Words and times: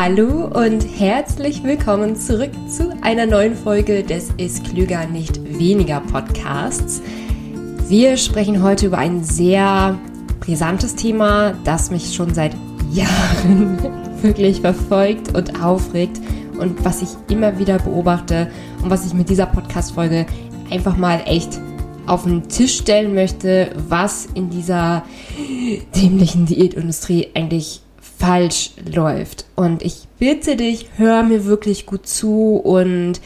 Hallo 0.00 0.44
und 0.54 0.86
herzlich 1.00 1.64
willkommen 1.64 2.14
zurück 2.14 2.52
zu 2.68 2.96
einer 3.02 3.26
neuen 3.26 3.56
Folge 3.56 4.04
des 4.04 4.28
Ist 4.36 4.62
Klüger 4.62 5.08
nicht 5.08 5.58
weniger 5.58 5.98
Podcasts. 5.98 7.02
Wir 7.88 8.16
sprechen 8.16 8.62
heute 8.62 8.86
über 8.86 8.98
ein 8.98 9.24
sehr 9.24 9.98
brisantes 10.38 10.94
Thema, 10.94 11.52
das 11.64 11.90
mich 11.90 12.14
schon 12.14 12.32
seit 12.32 12.54
Jahren 12.92 13.76
wirklich 14.22 14.60
verfolgt 14.60 15.36
und 15.36 15.60
aufregt 15.60 16.20
und 16.60 16.84
was 16.84 17.02
ich 17.02 17.08
immer 17.28 17.58
wieder 17.58 17.80
beobachte 17.80 18.52
und 18.84 18.90
was 18.90 19.04
ich 19.04 19.14
mit 19.14 19.28
dieser 19.28 19.46
Podcast-Folge 19.46 20.26
einfach 20.70 20.96
mal 20.96 21.22
echt 21.26 21.58
auf 22.06 22.22
den 22.22 22.48
Tisch 22.48 22.78
stellen 22.78 23.16
möchte, 23.16 23.72
was 23.88 24.26
in 24.34 24.48
dieser 24.48 25.02
dämlichen 25.96 26.46
Diätindustrie 26.46 27.30
eigentlich 27.34 27.80
falsch 28.18 28.72
läuft. 28.92 29.46
Und 29.54 29.82
ich 29.82 30.08
bitte 30.18 30.56
dich, 30.56 30.88
hör 30.96 31.22
mir 31.22 31.44
wirklich 31.44 31.86
gut 31.86 32.06
zu 32.06 32.56
und 32.56 33.20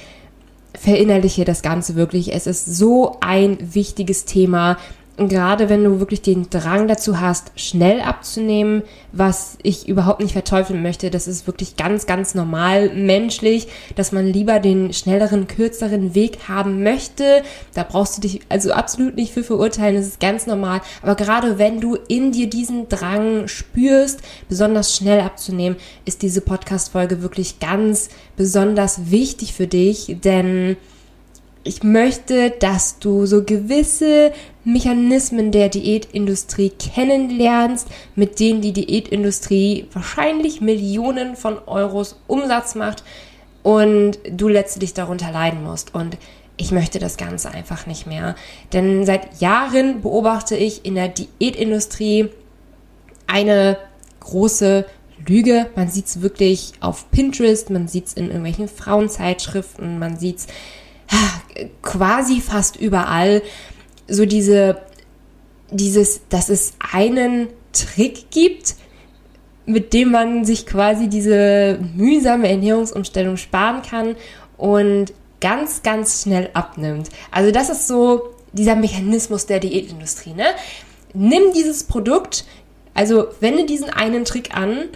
verinnerliche 0.78 1.45
das 1.45 1.62
Ganze 1.62 1.95
wirklich. 1.95 2.34
Es 2.34 2.46
ist 2.46 2.66
so 2.66 3.16
ein 3.20 3.56
wichtiges 3.74 4.24
Thema 4.24 4.77
gerade 5.16 5.69
wenn 5.69 5.84
du 5.84 6.01
wirklich 6.01 6.23
den 6.23 6.48
Drang 6.48 6.89
dazu 6.89 7.21
hast, 7.21 7.52
schnell 7.55 8.01
abzunehmen, 8.01 8.83
was 9.12 9.59
ich 9.62 9.87
überhaupt 9.87 10.21
nicht 10.21 10.33
verteufeln 10.33 10.83
möchte, 10.83 11.11
das 11.11 11.29
ist 11.29 11.47
wirklich 11.47 11.77
ganz, 11.77 12.07
ganz 12.07 12.35
normal 12.35 12.88
menschlich, 12.95 13.69
dass 13.95 14.12
man 14.12 14.27
lieber 14.27 14.59
den 14.59 14.93
schnelleren, 14.93 15.48
kürzeren 15.48 16.15
Weg 16.15 16.48
haben 16.48 16.83
möchte. 16.83 17.43
Da 17.75 17.83
brauchst 17.83 18.16
du 18.16 18.21
dich 18.23 18.41
also 18.48 18.73
absolut 18.73 19.16
nicht 19.16 19.33
für 19.33 19.45
verurteilen, 19.45 19.97
das 19.97 20.07
ist 20.07 20.21
ganz 20.21 20.47
normal. 20.47 20.80
Aber 21.02 21.15
gerade 21.15 21.59
wenn 21.59 21.80
du 21.80 21.97
in 22.09 22.33
dir 22.33 22.49
diesen 22.49 22.88
Drang 22.88 23.49
spürst, 23.49 24.21
besonders 24.49 24.97
schnell 24.97 25.21
abzunehmen, 25.21 25.77
ist 26.07 26.23
diese 26.23 26.41
Podcast-Folge 26.41 27.23
wirklich 27.23 27.60
ganz 27.60 28.09
besonders 28.37 29.10
wichtig 29.10 29.52
für 29.52 29.66
dich, 29.66 30.16
denn 30.24 30.76
ich 31.65 31.82
möchte, 31.82 32.51
dass 32.51 32.99
du 32.99 33.27
so 33.27 33.45
gewisse 33.45 34.32
Mechanismen 34.65 35.52
der 35.52 35.69
Diätindustrie 35.69 36.71
kennenlernst, 36.71 37.88
mit 38.16 38.41
denen 38.41 38.60
die 38.60 38.73
Diätindustrie 38.73 39.87
wahrscheinlich 39.93 40.60
Millionen 40.60 41.37
von 41.37 41.59
Euros 41.66 42.21
Umsatz 42.27 42.74
macht 42.74 43.04
und 43.63 44.19
du 44.29 44.49
letztlich 44.49 44.95
darunter 44.95 45.30
leiden 45.30 45.63
musst. 45.63 45.95
Und 45.95 46.16
ich 46.57 46.73
möchte 46.73 46.99
das 46.99 47.16
Ganze 47.16 47.51
einfach 47.51 47.87
nicht 47.87 48.07
mehr. 48.07 48.35
Denn 48.73 49.07
seit 49.07 49.41
Jahren 49.41 50.02
beobachte 50.02 50.57
ich 50.57 50.85
in 50.85 50.97
der 50.97 51.09
Diätindustrie 51.09 52.29
eine 53.26 53.79
große 54.21 54.85
Lüge. 55.26 55.66
Man 55.76 55.88
sieht 55.88 56.07
es 56.07 56.23
wirklich 56.23 56.73
auf 56.80 57.10
Pinterest, 57.10 57.71
man 57.71 57.88
sieht 57.88 58.07
es 58.07 58.13
in 58.15 58.26
irgendwelchen 58.26 58.69
Frauenzeitschriften, 58.69 59.99
man 59.99 60.16
sieht 60.19 60.38
es 60.38 60.47
quasi 61.82 62.41
fast 62.41 62.77
überall 62.77 63.43
so 64.09 64.27
diese, 64.27 64.82
dieses, 65.71 66.22
dass 66.28 66.49
es 66.49 66.75
einen 66.93 67.49
Trick 67.72 68.31
gibt, 68.31 68.75
mit 69.66 69.93
dem 69.93 70.10
man 70.10 70.44
sich 70.44 70.66
quasi 70.66 71.09
diese 71.09 71.78
mühsame 71.94 72.49
Ernährungsumstellung 72.49 73.37
sparen 73.37 73.82
kann 73.82 74.16
und 74.56 75.12
ganz, 75.41 75.82
ganz 75.82 76.22
schnell 76.22 76.50
abnimmt. 76.54 77.10
Also 77.31 77.50
das 77.50 77.71
ist 77.71 77.88
so 77.88 78.34
dieser 78.53 78.76
Mechanismus 78.76 79.47
der 79.47 79.60
Diätindustrie. 79.60 80.34
Ne? 80.34 80.47
Nimm 81.15 81.53
dieses 81.54 81.84
Produkt, 81.84 82.44
also 82.94 83.28
wende 83.41 83.65
diesen 83.65 83.91
einen 83.91 84.25
Trick 84.25 84.54
an 84.56 84.88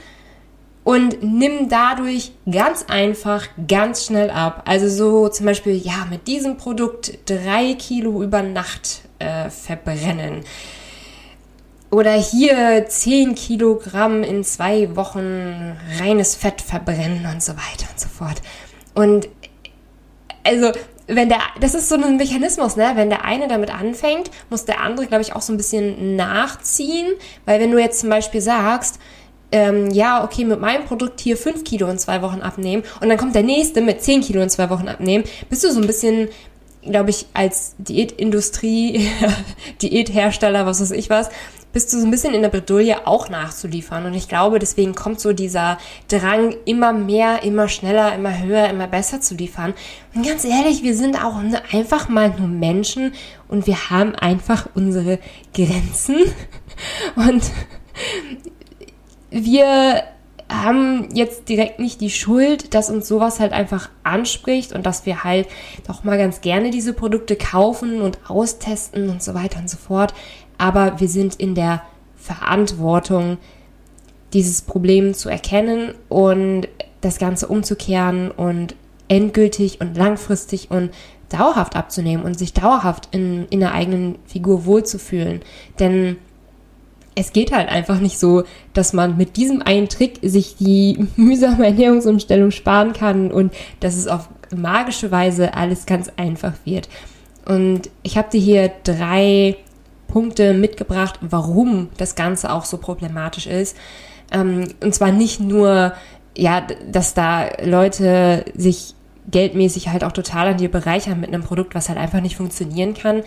und 0.86 1.20
nimm 1.20 1.68
dadurch 1.68 2.30
ganz 2.48 2.84
einfach, 2.86 3.48
ganz 3.66 4.06
schnell 4.06 4.30
ab. 4.30 4.62
Also 4.66 4.88
so 4.88 5.28
zum 5.28 5.44
Beispiel, 5.44 5.74
ja, 5.74 6.06
mit 6.08 6.28
diesem 6.28 6.58
Produkt 6.58 7.18
drei 7.28 7.74
Kilo 7.74 8.22
über 8.22 8.42
Nacht 8.42 9.00
äh, 9.18 9.50
verbrennen. 9.50 10.44
Oder 11.90 12.12
hier 12.12 12.86
10 12.86 13.34
Kilogramm 13.34 14.22
in 14.22 14.44
zwei 14.44 14.94
Wochen 14.94 15.76
reines 15.98 16.36
Fett 16.36 16.62
verbrennen 16.62 17.26
und 17.34 17.42
so 17.42 17.54
weiter 17.54 17.88
und 17.90 17.98
so 17.98 18.08
fort. 18.08 18.40
Und 18.94 19.28
also, 20.44 20.70
wenn 21.08 21.28
der, 21.28 21.40
das 21.60 21.74
ist 21.74 21.88
so 21.88 21.96
ein 21.96 22.16
Mechanismus, 22.16 22.76
ne? 22.76 22.92
Wenn 22.94 23.10
der 23.10 23.24
eine 23.24 23.48
damit 23.48 23.74
anfängt, 23.74 24.30
muss 24.50 24.66
der 24.66 24.80
andere, 24.82 25.08
glaube 25.08 25.22
ich, 25.22 25.34
auch 25.34 25.42
so 25.42 25.52
ein 25.52 25.56
bisschen 25.56 26.14
nachziehen. 26.14 27.08
Weil 27.44 27.58
wenn 27.58 27.72
du 27.72 27.78
jetzt 27.80 27.98
zum 27.98 28.08
Beispiel 28.08 28.40
sagst, 28.40 29.00
ähm, 29.52 29.90
ja, 29.90 30.24
okay, 30.24 30.44
mit 30.44 30.60
meinem 30.60 30.84
Produkt 30.84 31.20
hier 31.20 31.36
5 31.36 31.64
Kilo 31.64 31.88
in 31.88 31.98
zwei 31.98 32.22
Wochen 32.22 32.40
abnehmen 32.40 32.82
und 33.00 33.08
dann 33.08 33.18
kommt 33.18 33.34
der 33.34 33.42
nächste 33.42 33.80
mit 33.80 34.02
10 34.02 34.22
Kilo 34.22 34.40
in 34.42 34.50
zwei 34.50 34.70
Wochen 34.70 34.88
abnehmen, 34.88 35.24
bist 35.48 35.64
du 35.64 35.70
so 35.70 35.80
ein 35.80 35.86
bisschen, 35.86 36.28
glaube 36.82 37.10
ich, 37.10 37.26
als 37.32 37.74
Diätindustrie, 37.78 39.08
Diäthersteller, 39.82 40.66
was 40.66 40.80
weiß 40.80 40.90
ich 40.92 41.10
was, 41.10 41.30
bist 41.76 41.92
du 41.92 42.00
so 42.00 42.06
ein 42.06 42.10
bisschen 42.10 42.32
in 42.32 42.40
der 42.40 42.48
Bredouille 42.48 43.06
auch 43.06 43.28
nachzuliefern. 43.28 44.06
Und 44.06 44.14
ich 44.14 44.28
glaube, 44.28 44.58
deswegen 44.58 44.94
kommt 44.94 45.20
so 45.20 45.34
dieser 45.34 45.76
Drang, 46.08 46.54
immer 46.64 46.94
mehr, 46.94 47.42
immer 47.42 47.68
schneller, 47.68 48.14
immer 48.14 48.38
höher, 48.38 48.70
immer 48.70 48.86
besser 48.86 49.20
zu 49.20 49.34
liefern. 49.34 49.74
Und 50.14 50.26
ganz 50.26 50.46
ehrlich, 50.46 50.82
wir 50.82 50.96
sind 50.96 51.22
auch 51.22 51.38
einfach 51.72 52.08
mal 52.08 52.30
nur 52.30 52.48
Menschen 52.48 53.12
und 53.46 53.66
wir 53.66 53.90
haben 53.90 54.14
einfach 54.14 54.70
unsere 54.74 55.18
Grenzen. 55.54 56.16
Und 57.16 57.42
wir 59.44 60.02
haben 60.48 61.08
jetzt 61.12 61.48
direkt 61.48 61.80
nicht 61.80 62.00
die 62.00 62.10
Schuld, 62.10 62.72
dass 62.74 62.90
uns 62.90 63.08
sowas 63.08 63.40
halt 63.40 63.52
einfach 63.52 63.88
anspricht 64.04 64.72
und 64.72 64.86
dass 64.86 65.04
wir 65.04 65.24
halt 65.24 65.48
doch 65.86 66.04
mal 66.04 66.18
ganz 66.18 66.40
gerne 66.40 66.70
diese 66.70 66.92
Produkte 66.92 67.36
kaufen 67.36 68.00
und 68.00 68.18
austesten 68.28 69.08
und 69.08 69.22
so 69.22 69.34
weiter 69.34 69.58
und 69.58 69.68
so 69.68 69.76
fort. 69.76 70.14
Aber 70.56 71.00
wir 71.00 71.08
sind 71.08 71.34
in 71.36 71.54
der 71.54 71.82
Verantwortung, 72.16 73.38
dieses 74.32 74.62
Problem 74.62 75.14
zu 75.14 75.28
erkennen 75.28 75.94
und 76.08 76.68
das 77.00 77.18
Ganze 77.18 77.48
umzukehren 77.48 78.30
und 78.30 78.74
endgültig 79.08 79.80
und 79.80 79.96
langfristig 79.96 80.70
und 80.70 80.90
dauerhaft 81.28 81.76
abzunehmen 81.76 82.24
und 82.24 82.38
sich 82.38 82.52
dauerhaft 82.52 83.08
in, 83.12 83.46
in 83.50 83.60
der 83.60 83.72
eigenen 83.72 84.16
Figur 84.26 84.64
wohlzufühlen. 84.64 85.40
Denn 85.78 86.18
es 87.16 87.32
geht 87.32 87.50
halt 87.50 87.68
einfach 87.68 87.98
nicht 87.98 88.18
so, 88.18 88.44
dass 88.74 88.92
man 88.92 89.16
mit 89.16 89.36
diesem 89.36 89.62
einen 89.62 89.88
Trick 89.88 90.20
sich 90.22 90.56
die 90.56 91.08
mühsame 91.16 91.66
Ernährungsumstellung 91.66 92.52
sparen 92.52 92.92
kann 92.92 93.32
und 93.32 93.52
dass 93.80 93.96
es 93.96 94.06
auf 94.06 94.28
magische 94.54 95.10
Weise 95.10 95.54
alles 95.54 95.86
ganz 95.86 96.12
einfach 96.16 96.52
wird. 96.64 96.88
Und 97.46 97.90
ich 98.02 98.16
habe 98.16 98.30
dir 98.30 98.40
hier 98.40 98.70
drei 98.84 99.56
Punkte 100.08 100.52
mitgebracht, 100.52 101.18
warum 101.22 101.88
das 101.96 102.14
Ganze 102.14 102.52
auch 102.52 102.64
so 102.64 102.76
problematisch 102.76 103.46
ist. 103.46 103.76
Ähm, 104.30 104.68
und 104.82 104.94
zwar 104.94 105.10
nicht 105.10 105.40
nur, 105.40 105.94
ja, 106.36 106.66
dass 106.90 107.14
da 107.14 107.48
Leute 107.64 108.44
sich 108.54 108.94
geldmäßig 109.30 109.88
halt 109.88 110.04
auch 110.04 110.12
total 110.12 110.48
an 110.48 110.58
dir 110.58 110.70
bereichern 110.70 111.18
mit 111.20 111.30
einem 111.30 111.42
Produkt, 111.42 111.74
was 111.74 111.88
halt 111.88 111.98
einfach 111.98 112.20
nicht 112.20 112.36
funktionieren 112.36 112.94
kann. 112.94 113.22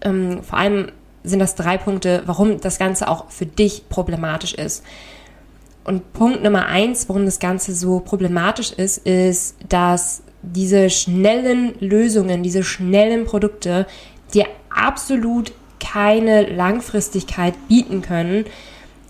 Ähm, 0.00 0.42
vor 0.42 0.58
allem 0.58 0.88
sind 1.26 1.40
das 1.40 1.54
drei 1.54 1.76
Punkte, 1.76 2.22
warum 2.26 2.60
das 2.60 2.78
Ganze 2.78 3.08
auch 3.08 3.30
für 3.30 3.46
dich 3.46 3.88
problematisch 3.88 4.54
ist. 4.54 4.82
Und 5.84 6.12
Punkt 6.12 6.42
Nummer 6.42 6.66
eins, 6.66 7.08
warum 7.08 7.24
das 7.26 7.38
Ganze 7.38 7.74
so 7.74 8.00
problematisch 8.00 8.72
ist, 8.72 9.06
ist, 9.06 9.56
dass 9.68 10.22
diese 10.42 10.90
schnellen 10.90 11.74
Lösungen, 11.80 12.42
diese 12.42 12.64
schnellen 12.64 13.24
Produkte 13.24 13.86
dir 14.34 14.46
absolut 14.68 15.52
keine 15.80 16.42
Langfristigkeit 16.42 17.54
bieten 17.68 18.02
können. 18.02 18.44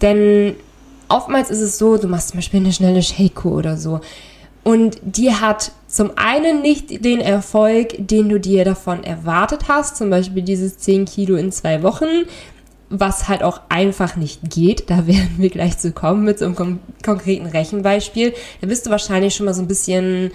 Denn 0.02 0.56
oftmals 1.08 1.50
ist 1.50 1.60
es 1.60 1.78
so, 1.78 1.96
du 1.96 2.08
machst 2.08 2.28
zum 2.28 2.38
Beispiel 2.38 2.60
eine 2.60 2.72
schnelle 2.72 3.02
Shake 3.02 3.44
oder 3.44 3.76
so. 3.76 4.00
Und 4.66 4.98
die 5.04 5.32
hat 5.32 5.70
zum 5.86 6.10
einen 6.16 6.60
nicht 6.60 7.04
den 7.04 7.20
Erfolg, 7.20 7.94
den 7.98 8.28
du 8.28 8.40
dir 8.40 8.64
davon 8.64 9.04
erwartet 9.04 9.68
hast, 9.68 9.96
zum 9.96 10.10
Beispiel 10.10 10.42
dieses 10.42 10.76
10 10.78 11.04
Kilo 11.04 11.36
in 11.36 11.52
zwei 11.52 11.84
Wochen, 11.84 12.24
was 12.90 13.28
halt 13.28 13.44
auch 13.44 13.60
einfach 13.68 14.16
nicht 14.16 14.40
geht. 14.50 14.90
Da 14.90 15.06
werden 15.06 15.36
wir 15.36 15.50
gleich 15.50 15.78
zu 15.78 15.92
kommen 15.92 16.24
mit 16.24 16.40
so 16.40 16.46
einem 16.46 16.56
kon 16.56 16.80
konkreten 17.04 17.46
Rechenbeispiel. 17.46 18.34
Da 18.60 18.66
bist 18.66 18.86
du 18.86 18.90
wahrscheinlich 18.90 19.36
schon 19.36 19.46
mal 19.46 19.54
so 19.54 19.62
ein 19.62 19.68
bisschen 19.68 20.32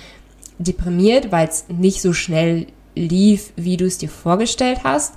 deprimiert, 0.60 1.34
weil 1.34 1.50
es 1.50 1.66
nicht 1.68 2.02
so 2.02 2.14
schnell 2.14 2.68
lief, 2.96 3.52
wie 3.58 3.76
du 3.76 3.84
es 3.84 3.98
dir 3.98 4.08
vorgestellt 4.08 4.86
hast. 4.86 5.16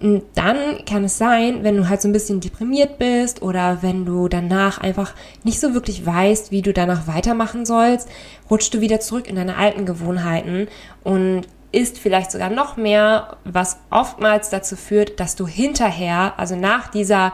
Dann 0.00 0.84
kann 0.84 1.04
es 1.04 1.16
sein, 1.16 1.62
wenn 1.62 1.76
du 1.76 1.88
halt 1.88 2.02
so 2.02 2.08
ein 2.08 2.12
bisschen 2.12 2.40
deprimiert 2.40 2.98
bist 2.98 3.40
oder 3.40 3.78
wenn 3.80 4.04
du 4.04 4.28
danach 4.28 4.78
einfach 4.78 5.14
nicht 5.42 5.58
so 5.58 5.72
wirklich 5.72 6.04
weißt, 6.04 6.50
wie 6.50 6.60
du 6.60 6.74
danach 6.74 7.06
weitermachen 7.06 7.64
sollst, 7.64 8.08
rutschst 8.50 8.74
du 8.74 8.80
wieder 8.82 9.00
zurück 9.00 9.26
in 9.26 9.36
deine 9.36 9.56
alten 9.56 9.86
Gewohnheiten 9.86 10.68
und 11.02 11.42
isst 11.72 11.98
vielleicht 11.98 12.30
sogar 12.30 12.50
noch 12.50 12.76
mehr, 12.76 13.38
was 13.44 13.78
oftmals 13.90 14.50
dazu 14.50 14.76
führt, 14.76 15.18
dass 15.18 15.34
du 15.34 15.46
hinterher, 15.46 16.34
also 16.36 16.56
nach 16.56 16.88
dieser 16.88 17.32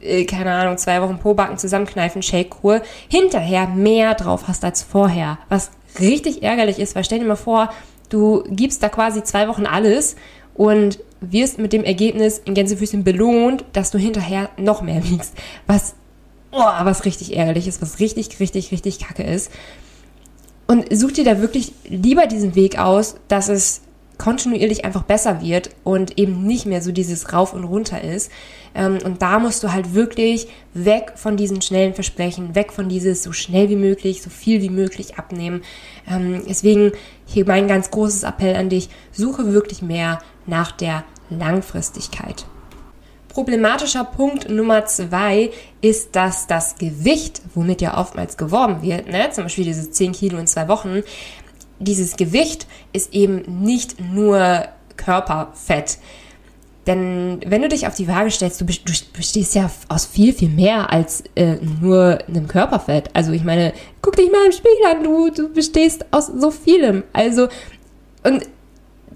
äh, 0.00 0.24
keine 0.24 0.52
Ahnung, 0.52 0.78
zwei 0.78 1.00
Wochen 1.02 1.18
Pobacken 1.18 1.58
zusammenkneifen, 1.58 2.22
Shake-Kur, 2.22 2.82
hinterher 3.08 3.66
mehr 3.66 4.14
drauf 4.14 4.44
hast 4.48 4.64
als 4.64 4.82
vorher. 4.82 5.38
Was 5.48 5.70
richtig 5.98 6.42
ärgerlich 6.42 6.78
ist, 6.78 6.94
weil 6.94 7.04
stell 7.04 7.18
dir 7.18 7.26
mal 7.26 7.36
vor, 7.36 7.70
du 8.10 8.44
gibst 8.48 8.82
da 8.82 8.88
quasi 8.88 9.22
zwei 9.22 9.48
Wochen 9.48 9.66
alles 9.66 10.16
und 10.54 10.98
wirst 11.32 11.58
mit 11.58 11.72
dem 11.72 11.84
Ergebnis 11.84 12.38
in 12.44 12.54
Gänsefüßchen 12.54 13.04
belohnt, 13.04 13.64
dass 13.72 13.90
du 13.90 13.98
hinterher 13.98 14.50
noch 14.56 14.82
mehr 14.82 15.02
wiegst. 15.08 15.34
Was, 15.66 15.94
oh, 16.52 16.58
was 16.58 17.04
richtig 17.04 17.36
ärgerlich 17.36 17.68
ist, 17.68 17.82
was 17.82 18.00
richtig, 18.00 18.40
richtig, 18.40 18.72
richtig 18.72 18.98
kacke 19.00 19.22
ist. 19.22 19.50
Und 20.66 20.86
such 20.96 21.12
dir 21.12 21.24
da 21.24 21.40
wirklich 21.40 21.72
lieber 21.88 22.26
diesen 22.26 22.54
Weg 22.54 22.78
aus, 22.78 23.16
dass 23.28 23.48
es 23.48 23.82
kontinuierlich 24.18 24.84
einfach 24.84 25.02
besser 25.02 25.42
wird 25.42 25.70
und 25.82 26.18
eben 26.18 26.46
nicht 26.46 26.66
mehr 26.66 26.82
so 26.82 26.92
dieses 26.92 27.32
Rauf 27.32 27.52
und 27.52 27.64
Runter 27.64 28.02
ist. 28.02 28.30
Ähm, 28.74 28.98
und 29.04 29.22
da 29.22 29.38
musst 29.38 29.62
du 29.62 29.72
halt 29.72 29.94
wirklich 29.94 30.46
weg 30.72 31.12
von 31.16 31.36
diesen 31.36 31.60
schnellen 31.62 31.94
Versprechen, 31.94 32.54
weg 32.54 32.72
von 32.72 32.88
dieses 32.88 33.22
so 33.22 33.32
schnell 33.32 33.68
wie 33.68 33.76
möglich, 33.76 34.22
so 34.22 34.30
viel 34.30 34.62
wie 34.62 34.70
möglich 34.70 35.18
abnehmen. 35.18 35.62
Ähm, 36.08 36.42
deswegen 36.48 36.92
hier 37.26 37.44
mein 37.46 37.66
ganz 37.66 37.90
großes 37.90 38.22
Appell 38.22 38.56
an 38.56 38.68
dich, 38.68 38.88
suche 39.12 39.52
wirklich 39.52 39.82
mehr 39.82 40.20
nach 40.46 40.72
der 40.72 41.04
Langfristigkeit. 41.38 42.46
Problematischer 43.28 44.04
Punkt 44.04 44.48
Nummer 44.48 44.86
zwei 44.86 45.50
ist, 45.80 46.14
dass 46.14 46.46
das 46.46 46.76
Gewicht, 46.76 47.42
womit 47.54 47.80
ja 47.82 47.98
oftmals 47.98 48.36
geworben 48.36 48.80
wird, 48.82 49.08
ne, 49.08 49.28
zum 49.30 49.44
Beispiel 49.44 49.64
diese 49.64 49.90
10 49.90 50.12
Kilo 50.12 50.38
in 50.38 50.46
zwei 50.46 50.68
Wochen, 50.68 51.02
dieses 51.80 52.16
Gewicht 52.16 52.66
ist 52.92 53.12
eben 53.12 53.62
nicht 53.62 54.00
nur 54.00 54.68
Körperfett. 54.96 55.98
Denn 56.86 57.40
wenn 57.46 57.62
du 57.62 57.68
dich 57.68 57.86
auf 57.86 57.94
die 57.94 58.08
Waage 58.08 58.30
stellst, 58.30 58.60
du 58.60 58.66
bestehst 58.66 59.54
ja 59.54 59.70
aus 59.88 60.04
viel, 60.04 60.34
viel 60.34 60.50
mehr 60.50 60.92
als 60.92 61.24
äh, 61.34 61.56
nur 61.80 62.18
einem 62.28 62.46
Körperfett. 62.46 63.10
Also 63.14 63.32
ich 63.32 63.42
meine, 63.42 63.72
guck 64.02 64.16
dich 64.16 64.30
mal 64.30 64.46
im 64.46 64.52
Spiegel 64.52 64.86
an, 64.90 65.02
du, 65.02 65.30
du 65.30 65.52
bestehst 65.52 66.04
aus 66.10 66.26
so 66.26 66.50
vielem. 66.50 67.02
Also, 67.12 67.48
und 68.22 68.44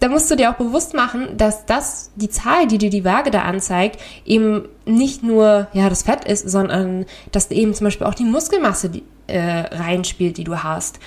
da 0.00 0.08
musst 0.08 0.30
du 0.30 0.36
dir 0.36 0.50
auch 0.50 0.56
bewusst 0.56 0.94
machen, 0.94 1.36
dass 1.36 1.66
das, 1.66 2.10
die 2.16 2.28
Zahl, 2.28 2.66
die 2.66 2.78
dir 2.78 2.90
die 2.90 3.04
Waage 3.04 3.30
da 3.30 3.42
anzeigt, 3.42 4.00
eben 4.24 4.68
nicht 4.84 5.22
nur, 5.22 5.68
ja, 5.72 5.88
das 5.88 6.02
Fett 6.02 6.24
ist, 6.24 6.48
sondern 6.48 7.06
dass 7.32 7.50
eben 7.50 7.74
zum 7.74 7.86
Beispiel 7.86 8.06
auch 8.06 8.14
die 8.14 8.24
Muskelmasse 8.24 8.90
die, 8.90 9.02
äh, 9.26 9.40
reinspielt, 9.40 10.36
die 10.36 10.44
du 10.44 10.62
hast. 10.62 11.00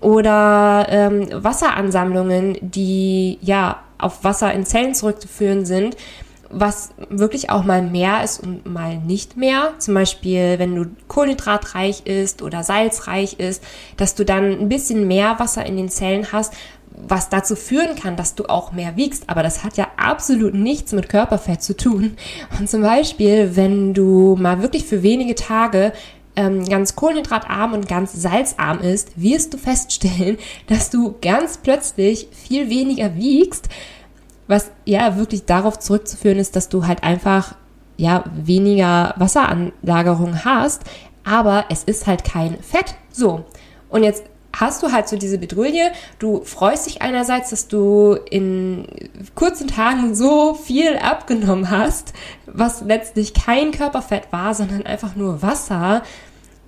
Oder 0.00 0.86
ähm, 0.88 1.28
Wasseransammlungen, 1.32 2.56
die, 2.60 3.38
ja, 3.40 3.82
auf 3.98 4.22
Wasser 4.22 4.52
in 4.52 4.64
Zellen 4.64 4.94
zurückzuführen 4.94 5.66
sind, 5.66 5.96
was 6.50 6.90
wirklich 7.10 7.50
auch 7.50 7.64
mal 7.64 7.82
mehr 7.82 8.22
ist 8.24 8.42
und 8.42 8.64
mal 8.64 8.96
nicht 8.96 9.36
mehr. 9.36 9.74
Zum 9.78 9.94
Beispiel, 9.94 10.58
wenn 10.58 10.74
du 10.74 10.86
kohlenhydratreich 11.08 12.06
ist 12.06 12.42
oder 12.42 12.62
salzreich 12.62 13.34
ist, 13.34 13.62
dass 13.96 14.14
du 14.14 14.24
dann 14.24 14.52
ein 14.52 14.68
bisschen 14.68 15.06
mehr 15.06 15.38
Wasser 15.38 15.66
in 15.66 15.76
den 15.76 15.88
Zellen 15.88 16.28
hast, 16.32 16.54
was 17.06 17.28
dazu 17.28 17.56
führen 17.56 17.96
kann, 17.96 18.16
dass 18.16 18.34
du 18.34 18.46
auch 18.46 18.72
mehr 18.72 18.96
wiegst. 18.96 19.24
Aber 19.28 19.42
das 19.42 19.64
hat 19.64 19.76
ja 19.76 19.88
absolut 19.96 20.54
nichts 20.54 20.92
mit 20.92 21.08
Körperfett 21.08 21.62
zu 21.62 21.76
tun. 21.76 22.16
Und 22.58 22.68
zum 22.68 22.82
Beispiel, 22.82 23.56
wenn 23.56 23.94
du 23.94 24.36
mal 24.38 24.62
wirklich 24.62 24.84
für 24.84 25.02
wenige 25.02 25.34
Tage 25.34 25.92
ähm, 26.36 26.64
ganz 26.64 26.94
kohlenhydratarm 26.94 27.72
und 27.72 27.88
ganz 27.88 28.12
salzarm 28.12 28.80
ist, 28.80 29.20
wirst 29.20 29.54
du 29.54 29.58
feststellen, 29.58 30.38
dass 30.66 30.90
du 30.90 31.16
ganz 31.20 31.58
plötzlich 31.58 32.28
viel 32.32 32.70
weniger 32.70 33.16
wiegst, 33.16 33.68
was 34.46 34.70
ja 34.84 35.16
wirklich 35.16 35.44
darauf 35.44 35.78
zurückzuführen 35.78 36.38
ist, 36.38 36.56
dass 36.56 36.68
du 36.68 36.86
halt 36.86 37.02
einfach 37.02 37.56
ja 37.96 38.24
weniger 38.32 39.14
Wasseranlagerung 39.16 40.44
hast, 40.44 40.82
aber 41.24 41.66
es 41.68 41.84
ist 41.84 42.06
halt 42.06 42.24
kein 42.24 42.58
Fett. 42.62 42.94
So. 43.12 43.44
Und 43.90 44.04
jetzt 44.04 44.24
hast 44.58 44.82
du 44.82 44.92
halt 44.92 45.08
so 45.08 45.16
diese 45.16 45.38
Bedrulle. 45.38 45.92
Du 46.18 46.42
freust 46.44 46.86
dich 46.86 47.02
einerseits, 47.02 47.50
dass 47.50 47.68
du 47.68 48.18
in 48.30 48.86
kurzen 49.34 49.68
Tagen 49.68 50.14
so 50.14 50.54
viel 50.54 50.96
abgenommen 50.96 51.70
hast, 51.70 52.12
was 52.46 52.82
letztlich 52.82 53.34
kein 53.34 53.70
Körperfett 53.70 54.32
war, 54.32 54.54
sondern 54.54 54.84
einfach 54.84 55.14
nur 55.16 55.42
Wasser. 55.42 56.02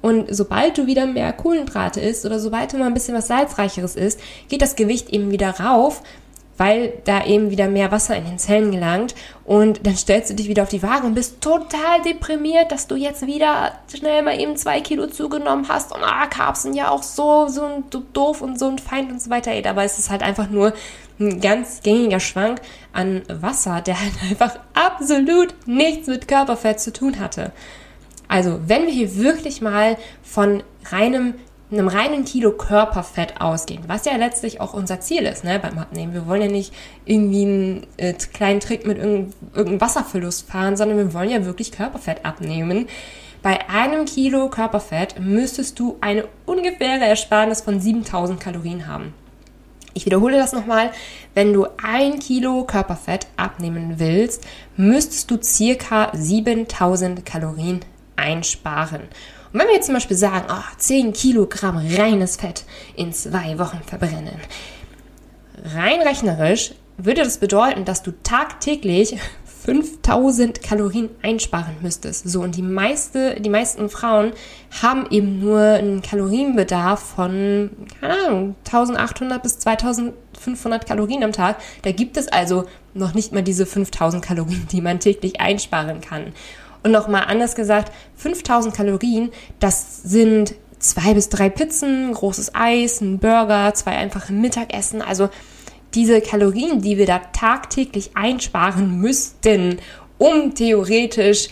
Und 0.02 0.34
sobald 0.34 0.78
du 0.78 0.86
wieder 0.86 1.06
mehr 1.06 1.32
Kohlenhydrate 1.32 2.00
isst 2.00 2.24
oder 2.24 2.38
sobald 2.38 2.72
du 2.72 2.78
mal 2.78 2.86
ein 2.86 2.94
bisschen 2.94 3.14
was 3.14 3.26
Salzreicheres 3.26 3.96
isst, 3.96 4.20
geht 4.48 4.62
das 4.62 4.76
Gewicht 4.76 5.10
eben 5.10 5.30
wieder 5.30 5.60
rauf 5.60 6.02
weil 6.60 6.92
da 7.04 7.24
eben 7.24 7.50
wieder 7.50 7.68
mehr 7.68 7.90
Wasser 7.90 8.14
in 8.14 8.26
den 8.26 8.38
Zellen 8.38 8.70
gelangt 8.70 9.14
und 9.46 9.86
dann 9.86 9.96
stellst 9.96 10.28
du 10.28 10.34
dich 10.34 10.46
wieder 10.46 10.62
auf 10.62 10.68
die 10.68 10.82
Waage 10.82 11.06
und 11.06 11.14
bist 11.14 11.40
total 11.40 12.02
deprimiert, 12.04 12.70
dass 12.70 12.86
du 12.86 12.96
jetzt 12.96 13.26
wieder 13.26 13.72
schnell 13.90 14.20
mal 14.20 14.38
eben 14.38 14.58
zwei 14.58 14.82
Kilo 14.82 15.06
zugenommen 15.06 15.66
hast 15.70 15.90
und 15.90 16.02
ah, 16.04 16.26
Carbs 16.26 16.64
sind 16.64 16.74
ja 16.74 16.90
auch 16.90 17.02
so, 17.02 17.48
so 17.48 17.64
ein 17.64 17.84
doof 18.12 18.42
und 18.42 18.58
so 18.58 18.68
ein 18.68 18.78
Feind 18.78 19.10
und 19.10 19.22
so 19.22 19.30
weiter. 19.30 19.52
Ey, 19.52 19.62
dabei 19.62 19.86
ist 19.86 19.98
es 19.98 20.10
halt 20.10 20.22
einfach 20.22 20.50
nur 20.50 20.74
ein 21.18 21.40
ganz 21.40 21.80
gängiger 21.82 22.20
Schwank 22.20 22.60
an 22.92 23.22
Wasser, 23.28 23.80
der 23.80 23.98
halt 23.98 24.12
einfach 24.30 24.58
absolut 24.74 25.54
nichts 25.64 26.08
mit 26.08 26.28
Körperfett 26.28 26.78
zu 26.78 26.92
tun 26.92 27.20
hatte. 27.20 27.52
Also, 28.28 28.60
wenn 28.66 28.82
wir 28.82 28.92
hier 28.92 29.16
wirklich 29.16 29.62
mal 29.62 29.96
von 30.22 30.62
reinem 30.90 31.36
einem 31.72 31.88
reinen 31.88 32.24
Kilo 32.24 32.52
Körperfett 32.52 33.40
ausgehen, 33.40 33.84
was 33.86 34.04
ja 34.04 34.16
letztlich 34.16 34.60
auch 34.60 34.74
unser 34.74 35.00
Ziel 35.00 35.22
ist 35.22 35.44
ne, 35.44 35.58
beim 35.60 35.78
Abnehmen. 35.78 36.12
Wir 36.14 36.26
wollen 36.26 36.42
ja 36.42 36.48
nicht 36.48 36.72
irgendwie 37.04 37.42
einen 37.42 37.86
äh, 37.96 38.12
kleinen 38.12 38.60
Trick 38.60 38.86
mit 38.86 38.98
irgendeinem 38.98 39.80
Wasserverlust 39.80 40.50
fahren, 40.50 40.76
sondern 40.76 40.98
wir 40.98 41.14
wollen 41.14 41.30
ja 41.30 41.44
wirklich 41.44 41.72
Körperfett 41.72 42.24
abnehmen. 42.24 42.88
Bei 43.42 43.68
einem 43.70 44.04
Kilo 44.04 44.48
Körperfett 44.50 45.18
müsstest 45.18 45.78
du 45.78 45.96
eine 46.00 46.24
ungefähre 46.44 47.06
Ersparnis 47.06 47.62
von 47.62 47.80
7000 47.80 48.38
Kalorien 48.38 48.86
haben. 48.86 49.14
Ich 49.94 50.06
wiederhole 50.06 50.36
das 50.36 50.52
nochmal. 50.52 50.90
Wenn 51.34 51.52
du 51.52 51.66
ein 51.82 52.18
Kilo 52.18 52.64
Körperfett 52.64 53.26
abnehmen 53.36 53.94
willst, 53.96 54.44
müsstest 54.76 55.30
du 55.30 55.38
circa 55.42 56.10
7000 56.14 57.24
Kalorien 57.24 57.80
einsparen. 58.20 59.02
Und 59.52 59.58
wenn 59.58 59.66
wir 59.66 59.74
jetzt 59.74 59.86
zum 59.86 59.94
Beispiel 59.94 60.16
sagen, 60.16 60.46
oh, 60.48 60.74
10 60.78 61.12
Kilogramm 61.12 61.76
reines 61.76 62.36
Fett 62.36 62.64
in 62.94 63.12
zwei 63.12 63.58
Wochen 63.58 63.80
verbrennen, 63.84 64.38
rein 65.74 66.00
rechnerisch 66.02 66.72
würde 66.96 67.22
das 67.22 67.38
bedeuten, 67.38 67.84
dass 67.84 68.02
du 68.02 68.12
tagtäglich 68.22 69.16
5000 69.64 70.62
Kalorien 70.62 71.10
einsparen 71.22 71.76
müsstest. 71.82 72.28
So, 72.28 72.40
und 72.40 72.56
die, 72.56 72.62
meiste, 72.62 73.38
die 73.40 73.50
meisten 73.50 73.90
Frauen 73.90 74.32
haben 74.82 75.06
eben 75.10 75.38
nur 75.38 75.60
einen 75.60 76.00
Kalorienbedarf 76.00 77.00
von, 77.00 77.70
keine 78.00 78.26
Ahnung, 78.26 78.54
1800 78.64 79.42
bis 79.42 79.58
2500 79.58 80.86
Kalorien 80.86 81.22
am 81.22 81.32
Tag. 81.32 81.56
Da 81.82 81.92
gibt 81.92 82.16
es 82.16 82.28
also 82.28 82.64
noch 82.94 83.12
nicht 83.12 83.32
mal 83.32 83.42
diese 83.42 83.66
5000 83.66 84.24
Kalorien, 84.24 84.66
die 84.72 84.80
man 84.80 84.98
täglich 84.98 85.40
einsparen 85.40 86.00
kann. 86.00 86.32
Und 86.82 86.92
nochmal 86.92 87.24
anders 87.26 87.54
gesagt, 87.54 87.92
5000 88.16 88.74
Kalorien, 88.74 89.30
das 89.58 90.02
sind 90.02 90.54
zwei 90.78 91.14
bis 91.14 91.28
drei 91.28 91.50
Pizzen, 91.50 92.12
großes 92.12 92.54
Eis, 92.54 93.00
ein 93.00 93.18
Burger, 93.18 93.74
zwei 93.74 93.92
einfache 93.92 94.32
Mittagessen. 94.32 95.02
Also 95.02 95.28
diese 95.94 96.20
Kalorien, 96.20 96.80
die 96.80 96.98
wir 96.98 97.06
da 97.06 97.18
tagtäglich 97.18 98.12
einsparen 98.14 99.00
müssten, 99.00 99.78
um 100.18 100.54
theoretisch 100.54 101.48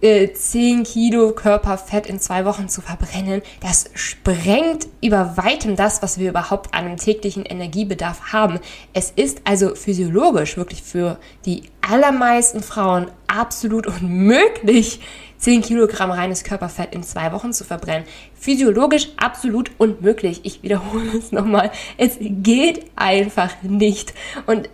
äh, 0.00 0.32
10 0.32 0.84
Kilo 0.84 1.32
Körperfett 1.32 2.06
in 2.06 2.20
zwei 2.20 2.44
Wochen 2.44 2.68
zu 2.68 2.80
verbrennen, 2.80 3.42
das 3.60 3.90
sprengt 3.94 4.88
über 5.02 5.36
weitem 5.36 5.76
das, 5.76 6.02
was 6.02 6.18
wir 6.18 6.30
überhaupt 6.30 6.74
an 6.74 6.86
einem 6.86 6.96
täglichen 6.96 7.44
Energiebedarf 7.44 8.32
haben. 8.32 8.60
Es 8.92 9.10
ist 9.10 9.42
also 9.44 9.74
physiologisch 9.74 10.56
wirklich 10.56 10.82
für 10.82 11.18
die 11.44 11.64
allermeisten 11.80 12.62
Frauen 12.62 13.10
absolut 13.26 13.86
unmöglich, 13.86 15.00
10 15.38 15.62
Kilogramm 15.62 16.10
reines 16.10 16.42
Körperfett 16.42 16.94
in 16.94 17.02
zwei 17.02 17.32
Wochen 17.32 17.52
zu 17.52 17.64
verbrennen. 17.64 18.06
Physiologisch 18.34 19.10
absolut 19.16 19.70
unmöglich. 19.78 20.40
Ich 20.42 20.62
wiederhole 20.62 21.16
es 21.16 21.32
nochmal. 21.32 21.70
Es 21.96 22.16
geht 22.20 22.86
einfach 22.96 23.62
nicht. 23.62 24.14
Und 24.46 24.68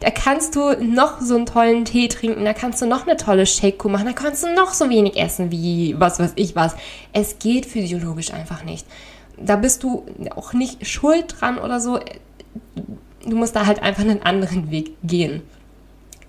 da 0.00 0.10
kannst 0.10 0.56
du 0.56 0.72
noch 0.82 1.20
so 1.20 1.36
einen 1.36 1.46
tollen 1.46 1.84
Tee 1.84 2.08
trinken, 2.08 2.44
da 2.44 2.52
kannst 2.52 2.82
du 2.82 2.86
noch 2.86 3.06
eine 3.06 3.16
tolle 3.16 3.46
Shake-Kur 3.46 3.90
machen, 3.90 4.06
da 4.06 4.12
kannst 4.12 4.42
du 4.42 4.54
noch 4.54 4.72
so 4.72 4.90
wenig 4.90 5.16
essen 5.16 5.50
wie 5.50 5.94
was 5.98 6.18
weiß 6.18 6.32
ich 6.36 6.56
was. 6.56 6.76
Es 7.12 7.38
geht 7.38 7.66
physiologisch 7.66 8.32
einfach 8.32 8.64
nicht. 8.64 8.86
Da 9.38 9.56
bist 9.56 9.82
du 9.82 10.06
auch 10.34 10.52
nicht 10.52 10.86
schuld 10.86 11.36
dran 11.38 11.58
oder 11.58 11.80
so. 11.80 12.00
Du 13.24 13.36
musst 13.36 13.54
da 13.56 13.66
halt 13.66 13.82
einfach 13.82 14.02
einen 14.02 14.22
anderen 14.22 14.70
Weg 14.70 14.92
gehen. 15.02 15.42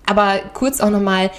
Aber 0.04 0.40
kurz 0.54 0.80
auch 0.80 0.90
nochmal 0.90 1.30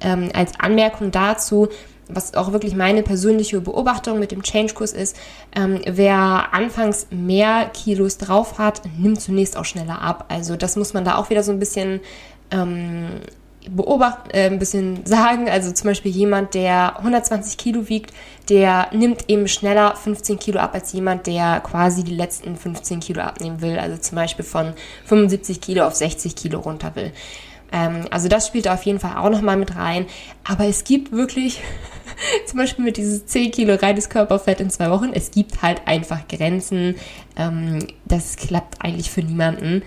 ähm, 0.00 0.30
als 0.34 0.58
Anmerkung 0.58 1.10
dazu, 1.10 1.68
was 2.08 2.34
auch 2.34 2.52
wirklich 2.52 2.74
meine 2.74 3.02
persönliche 3.02 3.60
Beobachtung 3.60 4.18
mit 4.18 4.30
dem 4.30 4.42
Change-Kurs 4.42 4.92
ist, 4.92 5.16
ähm, 5.54 5.80
wer 5.86 6.52
anfangs 6.52 7.08
mehr 7.10 7.70
Kilos 7.72 8.18
drauf 8.18 8.58
hat, 8.58 8.82
nimmt 8.98 9.20
zunächst 9.20 9.56
auch 9.56 9.64
schneller 9.64 10.00
ab. 10.00 10.26
Also 10.28 10.56
das 10.56 10.76
muss 10.76 10.94
man 10.94 11.04
da 11.04 11.16
auch 11.16 11.30
wieder 11.30 11.42
so 11.42 11.52
ein 11.52 11.58
bisschen 11.58 12.00
ähm, 12.50 13.20
beobachten, 13.68 14.30
äh, 14.30 14.46
ein 14.46 14.58
bisschen 14.58 15.00
sagen. 15.06 15.48
Also 15.48 15.72
zum 15.72 15.88
Beispiel 15.88 16.12
jemand, 16.12 16.54
der 16.54 16.98
120 16.98 17.56
Kilo 17.56 17.88
wiegt, 17.88 18.12
der 18.48 18.88
nimmt 18.92 19.28
eben 19.28 19.48
schneller 19.48 19.96
15 19.96 20.38
Kilo 20.38 20.60
ab 20.60 20.74
als 20.74 20.92
jemand, 20.92 21.26
der 21.26 21.60
quasi 21.60 22.04
die 22.04 22.14
letzten 22.14 22.56
15 22.56 23.00
Kilo 23.00 23.22
abnehmen 23.22 23.60
will. 23.60 23.78
Also 23.78 23.96
zum 23.96 24.16
Beispiel 24.16 24.44
von 24.44 24.74
75 25.06 25.60
Kilo 25.60 25.84
auf 25.84 25.94
60 25.94 26.36
Kilo 26.36 26.60
runter 26.60 26.94
will. 26.94 27.12
Ähm, 27.72 28.06
also 28.10 28.28
das 28.28 28.46
spielt 28.46 28.68
auf 28.68 28.82
jeden 28.84 29.00
Fall 29.00 29.16
auch 29.16 29.30
nochmal 29.30 29.56
mit 29.56 29.76
rein. 29.76 30.06
Aber 30.44 30.66
es 30.66 30.84
gibt 30.84 31.12
wirklich, 31.12 31.60
zum 32.46 32.58
Beispiel 32.58 32.84
mit 32.84 32.96
dieses 32.96 33.26
10 33.26 33.50
Kilo 33.50 33.74
reines 33.74 34.08
Körperfett 34.08 34.60
in 34.60 34.70
zwei 34.70 34.90
Wochen, 34.90 35.10
es 35.12 35.30
gibt 35.30 35.62
halt 35.62 35.82
einfach 35.86 36.28
Grenzen. 36.28 36.96
Ähm, 37.36 37.86
das 38.04 38.36
klappt 38.36 38.82
eigentlich 38.82 39.10
für 39.10 39.22
niemanden. 39.22 39.82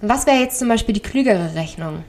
Was 0.00 0.26
wäre 0.26 0.38
jetzt 0.38 0.58
zum 0.58 0.68
Beispiel 0.68 0.94
die 0.94 1.00
klügere 1.00 1.54
Rechnung? 1.54 2.04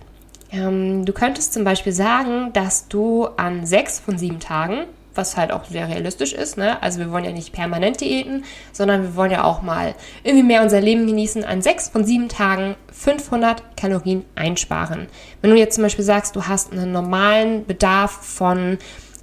Ähm, 0.51 1.05
du 1.05 1.13
könntest 1.13 1.53
zum 1.53 1.63
Beispiel 1.63 1.93
sagen, 1.93 2.51
dass 2.53 2.87
du 2.87 3.27
an 3.37 3.65
sechs 3.65 3.99
von 3.99 4.17
sieben 4.17 4.39
Tagen, 4.39 4.85
was 5.15 5.37
halt 5.37 5.51
auch 5.51 5.65
sehr 5.65 5.87
realistisch 5.87 6.33
ist, 6.33 6.57
ne? 6.57 6.81
also 6.81 6.99
wir 6.99 7.11
wollen 7.11 7.25
ja 7.25 7.31
nicht 7.31 7.51
permanent 7.51 8.01
diäten, 8.01 8.43
sondern 8.71 9.03
wir 9.03 9.15
wollen 9.15 9.31
ja 9.31 9.43
auch 9.43 9.61
mal 9.61 9.95
irgendwie 10.23 10.45
mehr 10.45 10.61
unser 10.61 10.81
Leben 10.81 11.07
genießen, 11.07 11.43
an 11.43 11.61
sechs 11.61 11.89
von 11.89 12.05
sieben 12.05 12.29
Tagen 12.29 12.75
500 12.93 13.77
Kalorien 13.77 14.25
einsparen. 14.35 15.07
Wenn 15.41 15.51
du 15.51 15.57
jetzt 15.57 15.75
zum 15.75 15.83
Beispiel 15.83 16.05
sagst, 16.05 16.35
du 16.35 16.47
hast 16.47 16.71
einen 16.71 16.91
normalen 16.91 17.65
Bedarf 17.65 18.11
von 18.11 18.77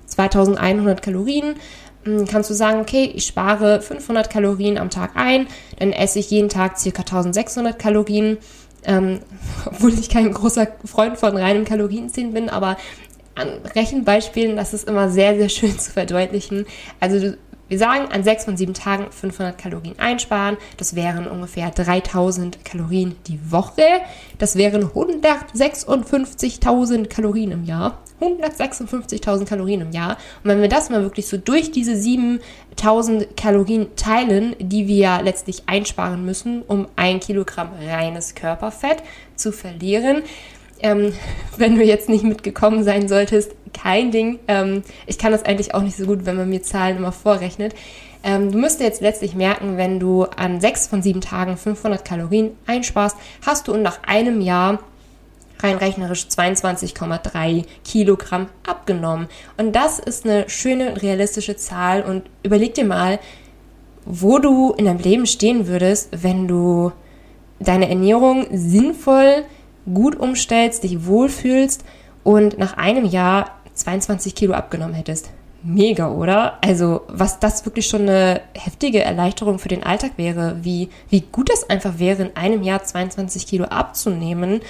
2100 0.06 1.02
Kalorien, 1.02 1.56
hm, 2.04 2.26
kannst 2.26 2.50
du 2.50 2.54
sagen, 2.54 2.80
okay, 2.80 3.10
ich 3.14 3.26
spare 3.26 3.80
500 3.80 4.28
Kalorien 4.28 4.78
am 4.78 4.90
Tag 4.90 5.12
ein, 5.14 5.46
dann 5.78 5.92
esse 5.92 6.18
ich 6.18 6.30
jeden 6.30 6.48
Tag 6.48 6.76
ca. 6.76 7.00
1600 7.00 7.78
Kalorien 7.78 8.38
ähm, 8.86 9.20
obwohl 9.66 9.92
ich 9.92 10.08
kein 10.08 10.32
großer 10.32 10.68
Freund 10.84 11.18
von 11.18 11.36
reinem 11.36 11.64
Kalorienzählen 11.64 12.32
bin, 12.32 12.48
aber 12.48 12.76
an 13.36 13.60
Rechenbeispielen, 13.74 14.56
das 14.56 14.74
ist 14.74 14.88
immer 14.88 15.08
sehr, 15.08 15.36
sehr 15.36 15.48
schön 15.48 15.78
zu 15.78 15.92
verdeutlichen. 15.92 16.66
Also 17.00 17.36
wir 17.68 17.78
sagen, 17.78 18.12
an 18.12 18.22
sechs 18.22 18.44
von 18.44 18.56
sieben 18.56 18.74
Tagen 18.74 19.10
500 19.10 19.58
Kalorien 19.58 19.98
einsparen. 19.98 20.56
Das 20.76 20.94
wären 20.94 21.26
ungefähr 21.26 21.70
3000 21.70 22.64
Kalorien 22.64 23.16
die 23.26 23.40
Woche. 23.50 23.82
Das 24.38 24.54
wären 24.54 24.84
156.000 24.84 27.08
Kalorien 27.08 27.50
im 27.50 27.64
Jahr. 27.64 27.98
156.000 28.20 29.46
Kalorien 29.46 29.80
im 29.80 29.90
Jahr. 29.90 30.16
Und 30.42 30.50
wenn 30.50 30.62
wir 30.62 30.68
das 30.68 30.90
mal 30.90 31.02
wirklich 31.02 31.26
so 31.26 31.38
durch 31.38 31.72
diese 31.72 31.96
7000 31.96 33.36
Kalorien 33.36 33.96
teilen, 33.96 34.54
die 34.60 34.86
wir 34.86 35.22
letztlich 35.22 35.64
einsparen 35.66 36.24
müssen, 36.24 36.62
um 36.62 36.86
ein 36.94 37.18
Kilogramm 37.18 37.70
reines 37.84 38.36
Körperfett 38.36 39.02
zu 39.34 39.50
verlieren, 39.52 40.22
ähm, 40.80 41.12
wenn 41.56 41.76
du 41.76 41.84
jetzt 41.84 42.08
nicht 42.08 42.24
mitgekommen 42.24 42.84
sein 42.84 43.08
solltest, 43.08 43.52
kein 43.72 44.10
Ding. 44.10 44.38
Ähm, 44.48 44.82
ich 45.06 45.18
kann 45.18 45.32
das 45.32 45.44
eigentlich 45.44 45.74
auch 45.74 45.82
nicht 45.82 45.96
so 45.96 46.06
gut, 46.06 46.26
wenn 46.26 46.36
man 46.36 46.48
mir 46.48 46.62
Zahlen 46.62 46.96
immer 46.96 47.12
vorrechnet. 47.12 47.74
Ähm, 48.22 48.50
du 48.50 48.58
müsstest 48.58 48.80
jetzt 48.82 49.00
letztlich 49.02 49.34
merken, 49.34 49.76
wenn 49.76 50.00
du 50.00 50.24
an 50.24 50.60
sechs 50.60 50.86
von 50.86 51.02
sieben 51.02 51.20
Tagen 51.20 51.56
500 51.56 52.04
Kalorien 52.04 52.52
einsparst, 52.66 53.16
hast 53.44 53.68
du 53.68 53.76
nach 53.76 54.02
einem 54.04 54.40
Jahr 54.40 54.80
rein 55.60 55.76
rechnerisch 55.76 56.26
22,3 56.26 57.64
Kilogramm 57.84 58.48
abgenommen. 58.66 59.28
Und 59.56 59.74
das 59.74 59.98
ist 59.98 60.24
eine 60.24 60.48
schöne, 60.48 61.02
realistische 61.02 61.56
Zahl. 61.56 62.02
Und 62.02 62.24
überleg 62.42 62.74
dir 62.74 62.84
mal, 62.84 63.18
wo 64.04 64.38
du 64.38 64.72
in 64.72 64.84
deinem 64.84 64.98
Leben 64.98 65.26
stehen 65.26 65.66
würdest, 65.66 66.08
wenn 66.22 66.46
du 66.46 66.92
deine 67.58 67.88
Ernährung 67.88 68.46
sinnvoll 68.52 69.44
gut 69.92 70.16
umstellst, 70.16 70.84
dich 70.84 71.06
wohlfühlst 71.06 71.84
und 72.24 72.58
nach 72.58 72.76
einem 72.76 73.04
Jahr 73.04 73.52
22 73.74 74.34
Kilo 74.34 74.54
abgenommen 74.54 74.94
hättest. 74.94 75.30
Mega, 75.62 76.10
oder? 76.12 76.58
Also, 76.62 77.02
was 77.08 77.40
das 77.40 77.64
wirklich 77.64 77.86
schon 77.86 78.02
eine 78.02 78.40
heftige 78.54 79.02
Erleichterung 79.02 79.58
für 79.58 79.68
den 79.68 79.82
Alltag 79.82 80.12
wäre, 80.16 80.58
wie, 80.62 80.90
wie 81.08 81.22
gut 81.32 81.50
das 81.50 81.68
einfach 81.68 81.98
wäre, 81.98 82.22
in 82.22 82.36
einem 82.36 82.62
Jahr 82.62 82.84
22 82.84 83.46
Kilo 83.46 83.64
abzunehmen 83.64 84.60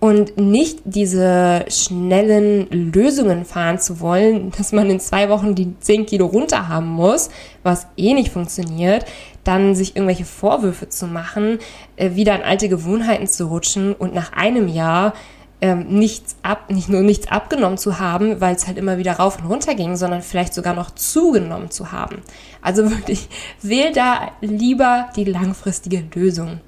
und 0.00 0.36
nicht 0.36 0.80
diese 0.84 1.64
schnellen 1.68 2.66
Lösungen 2.92 3.44
fahren 3.44 3.78
zu 3.78 4.00
wollen, 4.00 4.50
dass 4.58 4.72
man 4.72 4.90
in 4.90 5.00
zwei 5.00 5.28
Wochen 5.28 5.54
die 5.54 5.78
10 5.78 6.06
Kilo 6.06 6.26
runter 6.26 6.68
haben 6.68 6.88
muss, 6.88 7.28
was 7.62 7.86
eh 7.96 8.14
nicht 8.14 8.32
funktioniert, 8.32 9.04
dann 9.44 9.74
sich 9.74 9.96
irgendwelche 9.96 10.24
Vorwürfe 10.24 10.88
zu 10.88 11.06
machen, 11.06 11.58
äh, 11.96 12.14
wieder 12.14 12.34
in 12.36 12.42
alte 12.42 12.68
Gewohnheiten 12.68 13.26
zu 13.26 13.46
rutschen 13.46 13.92
und 13.92 14.14
nach 14.14 14.32
einem 14.32 14.68
Jahr 14.68 15.14
ähm, 15.62 15.86
nichts 15.88 16.34
ab, 16.42 16.70
nicht 16.70 16.88
nur 16.88 17.02
nichts 17.02 17.28
abgenommen 17.28 17.78
zu 17.78 18.00
haben, 18.00 18.40
weil 18.40 18.54
es 18.54 18.66
halt 18.66 18.78
immer 18.78 18.98
wieder 18.98 19.12
rauf 19.12 19.38
und 19.38 19.48
runter 19.48 19.76
ging, 19.76 19.96
sondern 19.96 20.20
vielleicht 20.20 20.54
sogar 20.54 20.74
noch 20.74 20.90
zugenommen 20.90 21.70
zu 21.70 21.92
haben. 21.92 22.16
Also 22.60 22.90
wirklich, 22.90 23.28
wähl 23.62 23.92
da 23.92 24.32
lieber 24.40 25.08
die 25.16 25.24
langfristige 25.24 26.02
Lösung. 26.14 26.60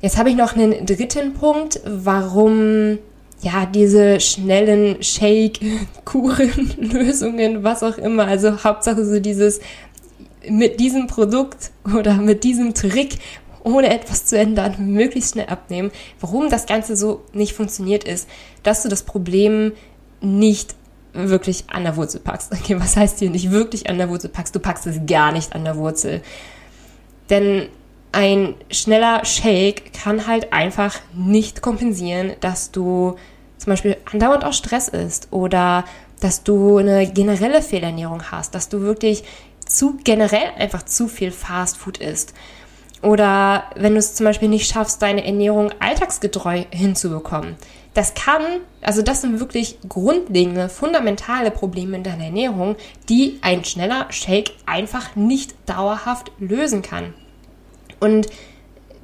Jetzt 0.00 0.16
habe 0.16 0.30
ich 0.30 0.36
noch 0.36 0.54
einen 0.54 0.86
dritten 0.86 1.34
Punkt, 1.34 1.80
warum 1.84 2.98
ja 3.40 3.66
diese 3.66 4.20
schnellen 4.20 5.02
Shake-Kuren, 5.02 6.72
Lösungen, 6.78 7.64
was 7.64 7.82
auch 7.82 7.98
immer, 7.98 8.26
also 8.26 8.62
Hauptsache 8.62 9.04
so 9.04 9.18
dieses 9.18 9.60
mit 10.48 10.80
diesem 10.80 11.06
Produkt 11.06 11.70
oder 11.96 12.14
mit 12.14 12.44
diesem 12.44 12.74
Trick 12.74 13.18
ohne 13.62 13.92
etwas 13.92 14.26
zu 14.26 14.38
ändern, 14.38 14.74
möglichst 14.78 15.32
schnell 15.32 15.46
abnehmen. 15.46 15.90
Warum 16.20 16.50
das 16.50 16.66
Ganze 16.66 16.96
so 16.96 17.22
nicht 17.32 17.54
funktioniert 17.54 18.04
ist, 18.04 18.28
dass 18.62 18.82
du 18.82 18.88
das 18.88 19.02
Problem 19.02 19.72
nicht 20.20 20.76
wirklich 21.14 21.64
an 21.68 21.84
der 21.84 21.96
Wurzel 21.96 22.20
packst. 22.20 22.52
Okay, 22.52 22.78
was 22.78 22.96
heißt 22.96 23.20
hier 23.20 23.30
nicht 23.30 23.50
wirklich 23.50 23.88
an 23.88 23.98
der 23.98 24.10
Wurzel 24.10 24.28
packst? 24.28 24.54
Du 24.54 24.60
packst 24.60 24.86
es 24.86 25.00
gar 25.06 25.32
nicht 25.32 25.54
an 25.54 25.64
der 25.64 25.76
Wurzel. 25.76 26.22
Denn 27.30 27.68
ein 28.12 28.54
schneller 28.70 29.24
Shake 29.24 29.92
kann 29.92 30.26
halt 30.26 30.52
einfach 30.52 31.00
nicht 31.14 31.62
kompensieren, 31.62 32.32
dass 32.40 32.70
du 32.70 33.16
zum 33.58 33.70
Beispiel 33.70 33.96
andauernd 34.12 34.44
auch 34.44 34.52
Stress 34.52 34.88
isst 34.88 35.28
oder 35.30 35.84
dass 36.20 36.42
du 36.42 36.78
eine 36.78 37.10
generelle 37.10 37.62
Fehlernährung 37.62 38.30
hast, 38.30 38.54
dass 38.54 38.68
du 38.68 38.82
wirklich 38.82 39.24
zu 39.66 39.98
generell 40.04 40.50
einfach 40.58 40.84
zu 40.84 41.08
viel 41.08 41.30
Fast 41.30 41.76
Food 41.76 41.98
isst. 41.98 42.34
Oder 43.02 43.64
wenn 43.76 43.92
du 43.92 43.98
es 43.98 44.14
zum 44.14 44.24
Beispiel 44.24 44.48
nicht 44.48 44.70
schaffst, 44.70 45.02
deine 45.02 45.26
Ernährung 45.26 45.70
alltagsgetreu 45.78 46.64
hinzubekommen. 46.70 47.56
Das 47.92 48.14
kann, 48.14 48.42
also 48.80 49.02
das 49.02 49.20
sind 49.20 49.40
wirklich 49.40 49.78
grundlegende, 49.88 50.68
fundamentale 50.68 51.50
Probleme 51.50 51.98
in 51.98 52.02
deiner 52.02 52.24
Ernährung, 52.24 52.76
die 53.08 53.38
ein 53.42 53.64
schneller 53.64 54.06
Shake 54.10 54.52
einfach 54.66 55.14
nicht 55.16 55.54
dauerhaft 55.66 56.32
lösen 56.38 56.82
kann. 56.82 57.14
Und 58.00 58.26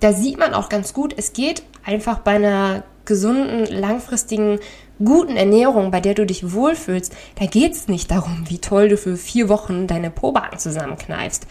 da 0.01 0.13
sieht 0.13 0.39
man 0.39 0.55
auch 0.55 0.69
ganz 0.69 0.93
gut, 0.93 1.15
es 1.17 1.33
geht 1.33 1.63
einfach 1.85 2.19
bei 2.19 2.33
einer 2.33 2.83
gesunden, 3.05 3.67
langfristigen, 3.67 4.59
guten 5.05 5.37
Ernährung, 5.37 5.91
bei 5.91 6.01
der 6.01 6.15
du 6.15 6.27
dich 6.27 6.53
wohlfühlst, 6.53 7.15
da 7.39 7.47
geht 7.47 7.73
es 7.73 7.89
nicht 7.89 8.11
darum, 8.11 8.45
wie 8.49 8.59
toll 8.59 8.89
du 8.89 8.97
für 8.97 9.17
vier 9.17 9.49
Wochen 9.49 9.87
deine 9.87 10.11
Probacken 10.11 10.59
zusammenkneifst. 10.59 11.47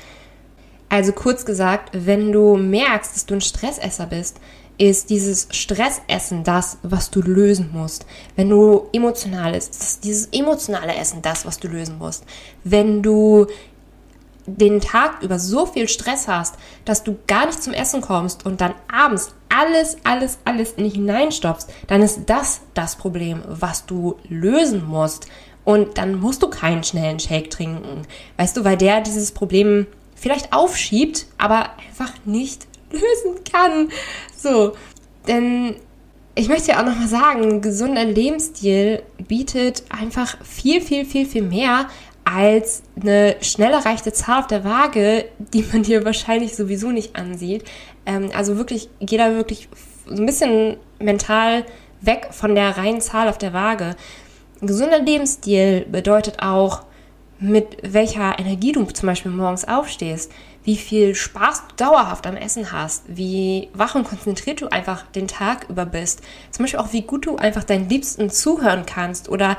Also 0.89 1.12
kurz 1.12 1.46
gesagt, 1.46 1.91
wenn 1.94 2.32
du 2.32 2.58
merkst, 2.58 3.15
dass 3.15 3.25
du 3.25 3.36
ein 3.36 3.41
Stressesser 3.41 4.08
bist, 4.08 4.39
ist 4.79 5.10
dieses 5.10 5.50
Stressessen 5.51 6.44
das, 6.44 6.77
was 6.84 7.12
du 7.12 7.22
lösen 7.22 7.70
musst. 7.74 8.06
Wenn 8.36 8.50
du 8.50 8.88
emotional 8.94 9.51
bist, 9.51 9.75
ist 9.75 10.03
dieses 10.06 10.27
emotionale 10.32 10.96
Essen 10.96 11.22
das, 11.22 11.46
was 11.46 11.60
du 11.60 11.68
lösen 11.68 11.98
musst. 12.00 12.24
Wenn 12.63 13.03
du 13.03 13.46
den 14.58 14.82
Tag 14.82 15.22
über 15.22 15.39
so 15.39 15.65
viel 15.65 15.88
Stress 15.88 16.27
hast, 16.27 16.56
dass 16.86 17.03
du 17.03 17.18
gar 17.27 17.46
nicht 17.46 17.62
zum 17.62 17.74
Essen 17.74 18.01
kommst 18.01 18.46
und 18.46 18.62
dann 18.62 18.74
abends 18.91 19.34
alles, 19.50 19.98
alles, 20.03 20.39
alles 20.46 20.74
in 20.74 20.84
dich 20.84 20.94
hineinstopfst, 20.94 21.68
dann 21.88 22.01
ist 22.01 22.22
das 22.27 22.62
das 22.74 22.96
Problem, 22.96 23.44
was 23.48 23.86
du 23.86 24.18
lösen 24.27 24.86
musst. 24.86 25.27
Und 25.65 25.98
dann 25.98 26.20
musst 26.20 26.41
du 26.41 26.50
keinen 26.50 26.84
schnellen 26.84 27.20
Shake 27.20 27.50
trinken. 27.50 28.03
Weißt 28.38 28.58
du, 28.58 28.63
weil 28.63 28.77
der 28.77 29.01
dieses 29.01 29.32
Problem 29.32 29.88
vielleicht 30.15 30.53
aufschiebt, 30.53 31.27
aber 31.38 31.72
einfach 31.88 32.13
nicht 32.25 32.68
lösen 32.91 33.44
kann. 33.51 33.89
So, 34.36 34.74
denn 35.27 35.75
ich 36.36 36.48
möchte 36.48 36.72
ja 36.72 36.79
auch 36.79 36.86
nochmal 36.86 37.08
sagen, 37.08 37.44
ein 37.44 37.62
gesunder 37.62 38.06
Lebensstil 38.06 39.03
bietet 39.27 39.84
einfach 39.89 40.38
viel, 40.44 40.79
viel, 40.82 41.06
viel, 41.06 41.25
viel 41.25 41.41
mehr 41.41 41.89
als 42.31 42.83
eine 43.01 43.38
schnell 43.41 43.71
erreichte 43.71 44.13
Zahl 44.13 44.41
auf 44.41 44.48
der 44.48 44.63
Waage, 44.63 45.25
die 45.39 45.63
man 45.63 45.83
dir 45.83 46.05
wahrscheinlich 46.05 46.55
sowieso 46.55 46.91
nicht 46.91 47.15
ansieht. 47.15 47.63
Ähm, 48.05 48.29
also 48.36 48.57
wirklich, 48.57 48.89
geh 49.00 49.17
da 49.17 49.33
wirklich 49.33 49.67
so 50.05 50.21
ein 50.21 50.25
bisschen 50.25 50.77
mental 51.00 51.65
weg 52.01 52.27
von 52.31 52.55
der 52.55 52.77
reinen 52.77 53.01
Zahl 53.01 53.29
auf 53.29 53.38
der 53.38 53.53
Waage. 53.53 53.95
Ein 54.62 54.67
gesunder 54.67 55.00
Lebensstil 55.00 55.86
bedeutet 55.89 56.41
auch 56.41 56.83
mit 57.39 57.77
welcher 57.81 58.38
Energie 58.38 58.74
du 58.74 58.83
zum 58.83 59.07
Beispiel 59.07 59.31
morgens 59.31 59.65
aufstehst, 59.65 60.31
wie 60.63 60.75
viel 60.75 61.15
Spaß 61.15 61.63
du 61.69 61.75
dauerhaft 61.77 62.27
am 62.27 62.36
Essen 62.36 62.71
hast, 62.71 63.05
wie 63.07 63.69
wach 63.74 63.95
und 63.95 64.03
konzentriert 64.03 64.62
du 64.62 64.67
einfach 64.67 65.05
den 65.07 65.27
Tag 65.27 65.67
über 65.69 65.86
bist. 65.86 66.21
Zum 66.51 66.63
Beispiel 66.63 66.79
auch, 66.79 66.91
wie 66.91 67.03
gut 67.03 67.25
du 67.25 67.38
einfach 67.38 67.63
deinen 67.63 67.88
Liebsten 67.88 68.29
zuhören 68.29 68.86
kannst 68.86 69.29
oder 69.29 69.57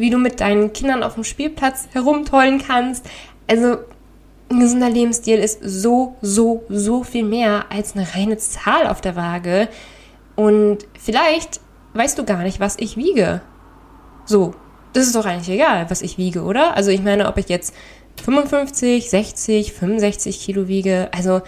wie 0.00 0.10
du 0.10 0.18
mit 0.18 0.40
deinen 0.40 0.72
Kindern 0.72 1.02
auf 1.02 1.14
dem 1.14 1.24
Spielplatz 1.24 1.88
herumtollen 1.92 2.62
kannst. 2.66 3.04
Also 3.46 3.78
ein 4.50 4.60
gesunder 4.60 4.90
Lebensstil 4.90 5.38
ist 5.38 5.60
so, 5.62 6.16
so, 6.22 6.64
so 6.68 7.04
viel 7.04 7.24
mehr 7.24 7.66
als 7.70 7.94
eine 7.94 8.06
reine 8.14 8.36
Zahl 8.36 8.86
auf 8.86 9.00
der 9.00 9.16
Waage. 9.16 9.68
Und 10.36 10.78
vielleicht 10.98 11.60
weißt 11.94 12.18
du 12.18 12.24
gar 12.24 12.42
nicht, 12.42 12.60
was 12.60 12.76
ich 12.78 12.96
wiege. 12.96 13.42
So, 14.24 14.54
das 14.92 15.06
ist 15.06 15.14
doch 15.14 15.26
eigentlich 15.26 15.54
egal, 15.54 15.88
was 15.88 16.02
ich 16.02 16.18
wiege, 16.18 16.42
oder? 16.42 16.76
Also 16.76 16.90
ich 16.90 17.02
meine, 17.02 17.28
ob 17.28 17.36
ich 17.36 17.48
jetzt 17.48 17.74
55, 18.24 19.08
60, 19.08 19.72
65 19.72 20.40
Kilo 20.40 20.68
wiege, 20.68 21.08
also 21.12 21.42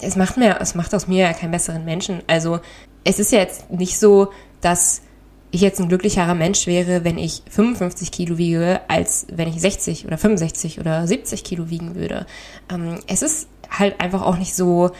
es 0.00 0.16
macht 0.16 0.36
mir, 0.36 0.58
es 0.60 0.74
macht 0.74 0.94
aus 0.94 1.08
mir 1.08 1.24
ja 1.24 1.32
keinen 1.32 1.52
besseren 1.52 1.84
Menschen. 1.84 2.22
Also 2.26 2.60
es 3.04 3.18
ist 3.18 3.32
ja 3.32 3.38
jetzt 3.38 3.70
nicht 3.70 3.98
so, 3.98 4.32
dass 4.60 5.02
ich 5.50 5.60
jetzt 5.60 5.80
ein 5.80 5.88
glücklicherer 5.88 6.34
Mensch 6.34 6.66
wäre, 6.66 7.04
wenn 7.04 7.18
ich 7.18 7.42
55 7.50 8.10
Kilo 8.10 8.36
wiege, 8.38 8.80
als 8.88 9.26
wenn 9.32 9.48
ich 9.48 9.60
60 9.60 10.06
oder 10.06 10.18
65 10.18 10.80
oder 10.80 11.06
70 11.06 11.44
Kilo 11.44 11.70
wiegen 11.70 11.94
würde. 11.94 12.26
Ähm, 12.70 12.98
es 13.06 13.22
ist 13.22 13.48
halt 13.70 14.00
einfach 14.00 14.22
auch 14.22 14.36
nicht 14.36 14.54
so, 14.54 14.90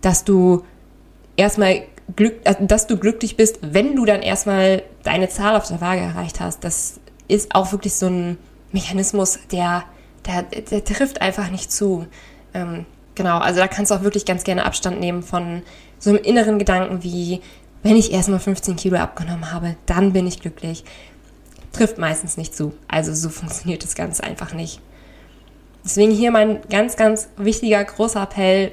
dass 0.00 0.24
du 0.24 0.64
erstmal 1.36 1.82
Glück, 2.16 2.34
äh, 2.44 2.54
dass 2.60 2.86
du 2.86 2.96
glücklich 2.96 3.36
bist, 3.36 3.58
wenn 3.62 3.96
du 3.96 4.04
dann 4.04 4.22
erstmal 4.22 4.82
deine 5.02 5.28
Zahl 5.28 5.56
auf 5.56 5.66
der 5.66 5.80
Waage 5.80 6.00
erreicht 6.00 6.40
hast. 6.40 6.64
Das 6.64 7.00
ist 7.28 7.54
auch 7.54 7.72
wirklich 7.72 7.94
so 7.94 8.06
ein 8.06 8.38
Mechanismus, 8.72 9.38
der, 9.50 9.84
der, 10.26 10.42
der 10.42 10.84
trifft 10.84 11.20
einfach 11.20 11.50
nicht 11.50 11.72
zu. 11.72 12.06
Ähm, 12.54 12.86
genau, 13.14 13.38
also 13.38 13.60
da 13.60 13.68
kannst 13.68 13.90
du 13.90 13.96
auch 13.96 14.02
wirklich 14.02 14.24
ganz 14.24 14.44
gerne 14.44 14.64
Abstand 14.64 15.00
nehmen 15.00 15.22
von 15.22 15.62
so 15.98 16.10
einem 16.10 16.20
inneren 16.22 16.58
Gedanken 16.58 17.02
wie, 17.02 17.40
wenn 17.82 17.96
ich 17.96 18.12
erstmal 18.12 18.40
15 18.40 18.76
Kilo 18.76 18.98
abgenommen 18.98 19.52
habe, 19.52 19.76
dann 19.86 20.12
bin 20.12 20.26
ich 20.26 20.40
glücklich. 20.40 20.84
Trifft 21.72 21.98
meistens 21.98 22.36
nicht 22.36 22.54
zu. 22.54 22.72
Also 22.88 23.14
so 23.14 23.28
funktioniert 23.28 23.84
das 23.84 23.94
Ganze 23.94 24.24
einfach 24.24 24.52
nicht. 24.54 24.80
Deswegen 25.84 26.12
hier 26.12 26.30
mein 26.30 26.60
ganz, 26.68 26.96
ganz 26.96 27.28
wichtiger, 27.36 27.82
großer 27.82 28.22
Appell. 28.22 28.72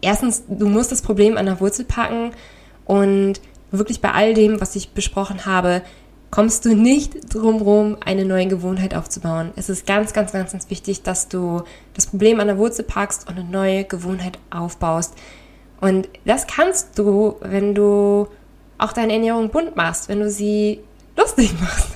Erstens, 0.00 0.44
du 0.48 0.68
musst 0.68 0.90
das 0.90 1.02
Problem 1.02 1.36
an 1.36 1.46
der 1.46 1.60
Wurzel 1.60 1.84
packen 1.84 2.32
und 2.86 3.40
wirklich 3.70 4.00
bei 4.00 4.12
all 4.12 4.34
dem, 4.34 4.60
was 4.60 4.74
ich 4.74 4.90
besprochen 4.90 5.46
habe, 5.46 5.82
kommst 6.30 6.64
du 6.64 6.74
nicht 6.74 7.34
drumherum, 7.34 7.96
eine 8.04 8.24
neue 8.24 8.48
Gewohnheit 8.48 8.94
aufzubauen. 8.94 9.52
Es 9.56 9.68
ist 9.68 9.86
ganz, 9.86 10.12
ganz, 10.12 10.32
ganz, 10.32 10.52
ganz 10.52 10.70
wichtig, 10.70 11.02
dass 11.02 11.28
du 11.28 11.62
das 11.94 12.06
Problem 12.06 12.40
an 12.40 12.48
der 12.48 12.58
Wurzel 12.58 12.84
packst 12.84 13.28
und 13.28 13.38
eine 13.38 13.48
neue 13.48 13.84
Gewohnheit 13.84 14.38
aufbaust. 14.50 15.14
Und 15.80 16.08
das 16.24 16.46
kannst 16.46 16.98
du, 16.98 17.36
wenn 17.40 17.74
du 17.74 18.28
auch 18.78 18.92
deine 18.92 19.12
Ernährung 19.12 19.50
bunt 19.50 19.76
machst, 19.76 20.08
wenn 20.08 20.20
du 20.20 20.30
sie 20.30 20.80
lustig 21.16 21.52
machst, 21.60 21.88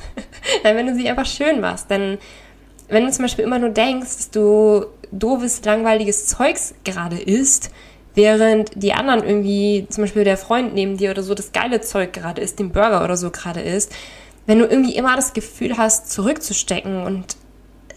wenn 0.62 0.86
du 0.86 0.94
sie 0.94 1.08
einfach 1.08 1.26
schön 1.26 1.60
machst. 1.60 1.90
Denn 1.90 2.18
wenn 2.88 3.04
du 3.04 3.10
zum 3.10 3.24
Beispiel 3.24 3.44
immer 3.44 3.58
nur 3.58 3.70
denkst, 3.70 4.16
dass 4.16 4.30
du 4.30 4.86
doofes, 5.10 5.64
langweiliges 5.64 6.26
Zeugs 6.26 6.74
gerade 6.84 7.18
isst, 7.20 7.70
während 8.14 8.70
die 8.74 8.92
anderen 8.92 9.24
irgendwie, 9.24 9.86
zum 9.88 10.04
Beispiel 10.04 10.24
der 10.24 10.36
Freund 10.36 10.74
neben 10.74 10.96
dir 10.96 11.10
oder 11.10 11.22
so, 11.22 11.34
das 11.34 11.52
geile 11.52 11.80
Zeug 11.80 12.12
gerade 12.12 12.40
isst, 12.42 12.58
den 12.58 12.72
Burger 12.72 13.04
oder 13.04 13.16
so 13.16 13.30
gerade 13.30 13.60
isst, 13.60 13.92
wenn 14.46 14.58
du 14.58 14.66
irgendwie 14.66 14.96
immer 14.96 15.16
das 15.16 15.32
Gefühl 15.32 15.78
hast, 15.78 16.10
zurückzustecken 16.10 17.02
und 17.04 17.36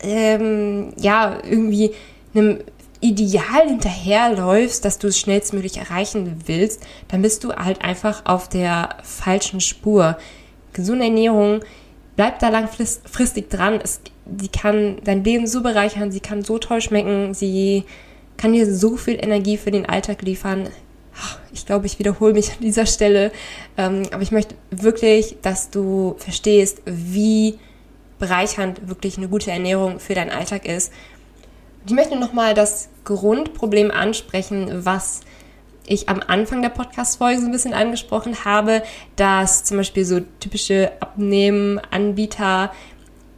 ähm, 0.02 0.94
ja, 0.98 1.38
irgendwie 1.44 1.92
einem 2.34 2.60
Ideal 3.06 3.68
hinterherläufst, 3.68 4.84
dass 4.84 4.98
du 4.98 5.08
es 5.08 5.20
schnellstmöglich 5.20 5.78
erreichen 5.78 6.42
willst, 6.46 6.82
dann 7.08 7.22
bist 7.22 7.44
du 7.44 7.54
halt 7.54 7.84
einfach 7.84 8.26
auf 8.26 8.50
der 8.50 8.98
falschen 9.04 9.62
Spur. 9.62 10.18
Gesunde 10.74 11.06
Ernährung, 11.06 11.60
bleib 12.16 12.40
da 12.40 12.50
langfristig 12.50 13.50
dran. 13.52 13.80
Es, 13.84 14.02
die 14.26 14.48
kann 14.48 14.98
dein 15.04 15.24
Leben 15.24 15.46
so 15.46 15.62
bereichern, 15.62 16.12
sie 16.12 16.20
kann 16.20 16.44
so 16.44 16.58
toll 16.58 16.82
schmecken, 16.82 17.36
sie 17.36 17.84
kann 18.38 18.54
dir 18.54 18.74
so 18.74 18.98
viel 18.98 19.24
Energie 19.24 19.58
für 19.58 19.72
den 19.72 19.86
Alltag 19.86 20.24
liefern. 20.24 20.70
Ich 21.54 21.66
glaube, 21.66 21.86
ich 21.86 22.00
wiederhole 22.00 22.34
mich 22.34 22.52
an 22.52 22.62
dieser 22.62 22.88
Stelle, 22.88 23.32
ähm, 23.78 24.04
aber 24.12 24.24
ich 24.24 24.32
möchte 24.32 24.56
wirklich, 24.72 25.38
dass 25.44 25.70
du 25.70 26.16
verstehst, 26.18 26.82
wie 26.86 27.58
bereichernd 28.20 28.90
wirklich 28.90 29.18
eine 29.18 29.30
gute 29.30 29.52
Ernährung 29.52 30.00
für 30.00 30.16
deinen 30.16 30.32
Alltag 30.32 30.66
ist 30.66 30.92
ich 31.86 31.94
möchte 31.94 32.16
nochmal 32.18 32.54
das 32.54 32.90
Grundproblem 33.04 33.92
ansprechen, 33.92 34.86
was 34.86 35.22
ich 35.88 36.10
am 36.10 36.22
Anfang 36.26 36.62
der 36.64 36.70
Podcast-Folge 36.70 37.40
so 37.40 37.46
ein 37.46 37.52
bisschen 37.52 37.74
angesprochen 37.74 38.44
habe, 38.44 38.82
dass 39.16 39.64
zum 39.64 39.78
Beispiel 39.78 40.04
so 40.04 40.22
typische 40.40 40.92
Abnehmen-Anbieter, 41.00 42.72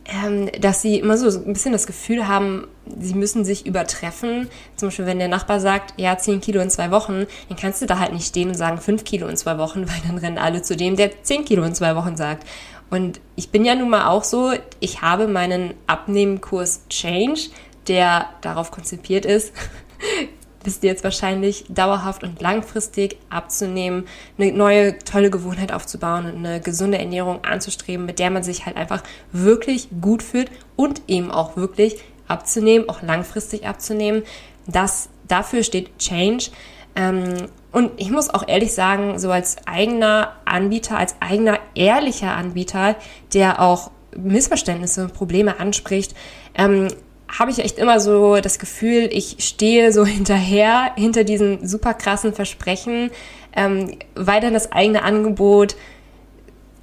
ähm, 0.05 0.49
dass 0.62 0.81
sie 0.81 0.99
immer 0.99 1.17
so, 1.17 1.27
ein 1.38 1.51
bisschen 1.51 1.73
das 1.73 1.88
Gefühl 1.88 2.29
haben, 2.29 2.67
sie 2.97 3.15
müssen 3.15 3.43
sich 3.43 3.65
übertreffen. 3.65 4.47
Zum 4.77 4.88
Beispiel, 4.88 5.05
wenn 5.05 5.19
der 5.19 5.27
Nachbar 5.27 5.60
sagt, 5.60 5.99
ja, 5.99 6.17
10 6.17 6.39
Kilo 6.39 6.62
in 6.62 6.69
zwei 6.69 6.91
Wochen, 6.91 7.25
dann 7.49 7.57
kannst 7.57 7.81
du 7.81 7.86
da 7.86 7.99
halt 7.99 8.13
nicht 8.13 8.27
stehen 8.27 8.47
und 8.47 8.55
sagen 8.55 8.77
5 8.77 9.03
Kilo 9.03 9.27
in 9.27 9.36
zwei 9.36 9.57
Wochen, 9.57 9.81
weil 9.89 9.99
dann 10.07 10.17
rennen 10.17 10.38
alle 10.38 10.62
zu 10.62 10.77
dem, 10.77 10.95
der 10.95 11.21
10 11.23 11.43
Kilo 11.43 11.63
in 11.63 11.75
zwei 11.75 11.97
Wochen 11.97 12.15
sagt. 12.15 12.47
Und 12.89 13.19
ich 13.36 13.49
bin 13.49 13.65
ja 13.65 13.75
nun 13.75 13.89
mal 13.89 14.07
auch 14.07 14.23
so, 14.23 14.53
ich 14.79 15.01
habe 15.01 15.27
meinen 15.27 15.73
Abnehmenkurs 15.88 16.88
Change 16.88 17.49
der 17.88 18.30
darauf 18.41 18.71
konzipiert 18.71 19.26
ist, 19.26 19.54
wisst 20.63 20.84
ihr 20.84 20.89
jetzt 20.89 21.04
wahrscheinlich, 21.04 21.65
dauerhaft 21.69 22.23
und 22.23 22.41
langfristig 22.41 23.17
abzunehmen, 23.30 24.06
eine 24.38 24.52
neue 24.52 25.00
tolle 25.00 25.30
Gewohnheit 25.30 25.71
aufzubauen 25.71 26.26
und 26.26 26.45
eine 26.45 26.60
gesunde 26.60 26.97
Ernährung 26.97 27.43
anzustreben, 27.45 28.06
mit 28.06 28.19
der 28.19 28.32
man 28.32 28.43
sich 28.43 28.65
halt 28.65 28.76
einfach 28.76 29.02
wirklich 29.32 29.88
gut 30.02 30.21
fühlt 30.23 30.52
und 30.76 31.02
eben 31.08 31.32
auch 31.32 31.56
wirklich 31.56 31.97
abzunehmen, 32.28 32.89
auch 32.89 33.02
langfristig 33.02 33.65
abzunehmen. 33.65 34.23
Das, 34.67 35.10
dafür 35.28 35.63
steht 35.63 35.97
Change. 36.00 36.50
Ähm, 36.95 37.47
und 37.71 37.91
ich 37.97 38.12
muss 38.12 38.30
auch 38.30 38.47
ehrlich 38.47 38.73
sagen, 38.73 39.19
so 39.19 39.32
als 39.32 39.58
eigener 39.67 40.34
Anbieter, 40.45 40.97
als 40.97 41.15
eigener 41.21 41.60
ehrlicher 41.76 42.36
Anbieter, 42.36 42.95
der 43.34 43.62
auch 43.62 43.91
Missverständnisse 44.17 45.04
und 45.04 45.13
Probleme 45.13 45.60
anspricht, 45.60 46.15
ähm, 46.56 46.88
habe 47.27 47.51
ich 47.51 47.59
echt 47.59 47.77
immer 47.77 47.99
so 47.99 48.37
das 48.37 48.59
Gefühl, 48.59 49.09
ich 49.11 49.37
stehe 49.39 49.91
so 49.91 50.05
hinterher, 50.05 50.91
hinter 50.95 51.23
diesen 51.23 51.67
super 51.67 51.93
krassen 51.93 52.33
Versprechen, 52.33 53.11
ähm, 53.55 53.97
weil 54.15 54.41
dann 54.41 54.53
das 54.53 54.71
eigene 54.71 55.03
Angebot, 55.03 55.75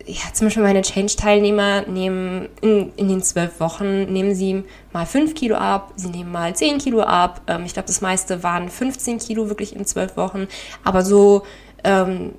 ja, 0.06 0.20
zum 0.34 0.48
Beispiel 0.48 0.62
meine 0.62 0.82
Change-Teilnehmer 0.82 1.82
nehmen 1.86 2.48
in, 2.60 2.92
in 2.96 3.08
den 3.08 3.22
zwölf 3.22 3.58
Wochen, 3.58 4.04
nehmen 4.12 4.34
sie 4.34 4.64
mal 4.92 5.06
fünf 5.06 5.34
Kilo 5.34 5.56
ab, 5.56 5.94
sie 5.96 6.08
nehmen 6.08 6.30
mal 6.30 6.54
zehn 6.54 6.76
Kilo 6.76 7.00
ab. 7.00 7.40
Ähm, 7.46 7.64
ich 7.64 7.72
glaube, 7.72 7.86
das 7.86 8.02
meiste 8.02 8.42
waren 8.42 8.68
15 8.68 9.18
Kilo 9.18 9.48
wirklich 9.48 9.74
in 9.74 9.86
zwölf 9.86 10.16
Wochen. 10.18 10.46
Aber 10.82 11.02
so 11.02 11.44
ähm, 11.84 12.32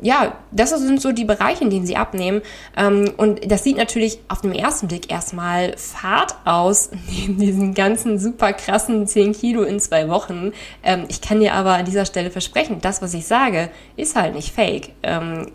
ja, 0.00 0.36
das 0.50 0.70
sind 0.70 1.00
so 1.00 1.12
die 1.12 1.24
Bereiche, 1.24 1.64
in 1.64 1.70
denen 1.70 1.86
sie 1.86 1.96
abnehmen. 1.96 2.42
Ähm, 2.76 3.12
und 3.16 3.50
das 3.50 3.64
sieht 3.64 3.76
natürlich 3.76 4.18
auf 4.28 4.40
den 4.40 4.54
ersten 4.54 4.88
Blick 4.88 5.10
erstmal 5.12 5.76
fad 5.76 6.36
aus, 6.44 6.90
neben 7.10 7.38
diesen 7.38 7.74
ganzen 7.74 8.18
super 8.18 8.52
krassen 8.52 9.06
10 9.06 9.32
Kilo 9.32 9.62
in 9.62 9.80
zwei 9.80 10.08
Wochen. 10.08 10.52
Ähm, 10.82 11.04
ich 11.08 11.20
kann 11.20 11.40
dir 11.40 11.54
aber 11.54 11.74
an 11.74 11.84
dieser 11.84 12.06
Stelle 12.06 12.30
versprechen, 12.30 12.78
das, 12.80 13.02
was 13.02 13.14
ich 13.14 13.26
sage, 13.26 13.70
ist 13.96 14.16
halt 14.16 14.34
nicht 14.34 14.54
fake. 14.54 14.90
Ähm, 15.02 15.52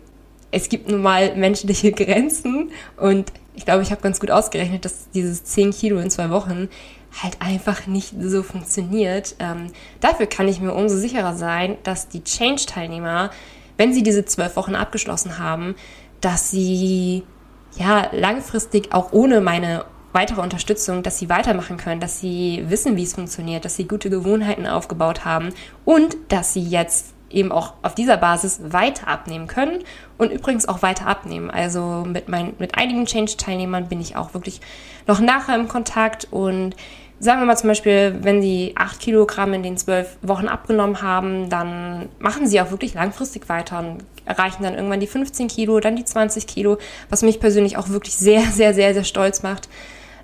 es 0.50 0.68
gibt 0.68 0.88
nun 0.88 1.02
mal 1.02 1.34
menschliche 1.34 1.92
Grenzen 1.92 2.70
und 2.96 3.32
ich 3.54 3.64
glaube, 3.64 3.82
ich 3.82 3.90
habe 3.90 4.00
ganz 4.00 4.20
gut 4.20 4.30
ausgerechnet, 4.30 4.84
dass 4.84 5.10
dieses 5.10 5.42
10 5.42 5.72
Kilo 5.72 5.98
in 5.98 6.10
zwei 6.10 6.30
Wochen 6.30 6.68
halt 7.22 7.38
einfach 7.40 7.88
nicht 7.88 8.14
so 8.20 8.44
funktioniert. 8.44 9.34
dafür 10.00 10.26
kann 10.26 10.46
ich 10.46 10.60
mir 10.60 10.74
umso 10.74 10.96
sicherer 10.96 11.34
sein, 11.34 11.76
dass 11.82 12.08
die 12.08 12.22
Change-Teilnehmer 12.22 13.30
wenn 13.78 13.94
sie 13.94 14.02
diese 14.02 14.26
zwölf 14.26 14.56
Wochen 14.56 14.74
abgeschlossen 14.74 15.38
haben, 15.38 15.74
dass 16.20 16.50
sie 16.50 17.22
ja 17.78 18.08
langfristig 18.12 18.92
auch 18.92 19.12
ohne 19.12 19.40
meine 19.40 19.86
weitere 20.12 20.40
Unterstützung, 20.40 21.02
dass 21.02 21.18
sie 21.18 21.28
weitermachen 21.28 21.76
können, 21.76 22.00
dass 22.00 22.20
sie 22.20 22.64
wissen, 22.68 22.96
wie 22.96 23.04
es 23.04 23.14
funktioniert, 23.14 23.64
dass 23.64 23.76
sie 23.76 23.86
gute 23.86 24.10
Gewohnheiten 24.10 24.66
aufgebaut 24.66 25.24
haben 25.24 25.50
und 25.84 26.16
dass 26.28 26.52
sie 26.52 26.62
jetzt 26.62 27.14
eben 27.30 27.52
auch 27.52 27.74
auf 27.82 27.94
dieser 27.94 28.16
Basis 28.16 28.58
weiter 28.70 29.06
abnehmen 29.06 29.46
können 29.46 29.84
und 30.16 30.32
übrigens 30.32 30.66
auch 30.66 30.82
weiter 30.82 31.06
abnehmen. 31.06 31.50
Also 31.50 32.04
mit, 32.06 32.28
mein, 32.28 32.54
mit 32.58 32.76
einigen 32.76 33.04
Change-Teilnehmern 33.04 33.88
bin 33.88 34.00
ich 34.00 34.16
auch 34.16 34.34
wirklich 34.34 34.60
noch 35.06 35.20
nachher 35.20 35.54
im 35.54 35.68
Kontakt 35.68 36.26
und 36.30 36.74
Sagen 37.20 37.40
wir 37.40 37.46
mal 37.46 37.56
zum 37.56 37.68
Beispiel, 37.68 38.16
wenn 38.22 38.40
Sie 38.40 38.74
8 38.76 39.00
Kilogramm 39.00 39.52
in 39.52 39.64
den 39.64 39.76
12 39.76 40.18
Wochen 40.22 40.46
abgenommen 40.46 41.02
haben, 41.02 41.48
dann 41.48 42.08
machen 42.20 42.46
Sie 42.46 42.60
auch 42.60 42.70
wirklich 42.70 42.94
langfristig 42.94 43.48
weiter 43.48 43.80
und 43.80 44.04
erreichen 44.24 44.62
dann 44.62 44.74
irgendwann 44.74 45.00
die 45.00 45.08
15 45.08 45.48
Kilo, 45.48 45.80
dann 45.80 45.96
die 45.96 46.04
20 46.04 46.46
Kilo, 46.46 46.78
was 47.08 47.22
mich 47.22 47.40
persönlich 47.40 47.76
auch 47.76 47.88
wirklich 47.88 48.14
sehr, 48.14 48.42
sehr, 48.52 48.72
sehr, 48.72 48.94
sehr 48.94 49.04
stolz 49.04 49.42
macht. 49.42 49.68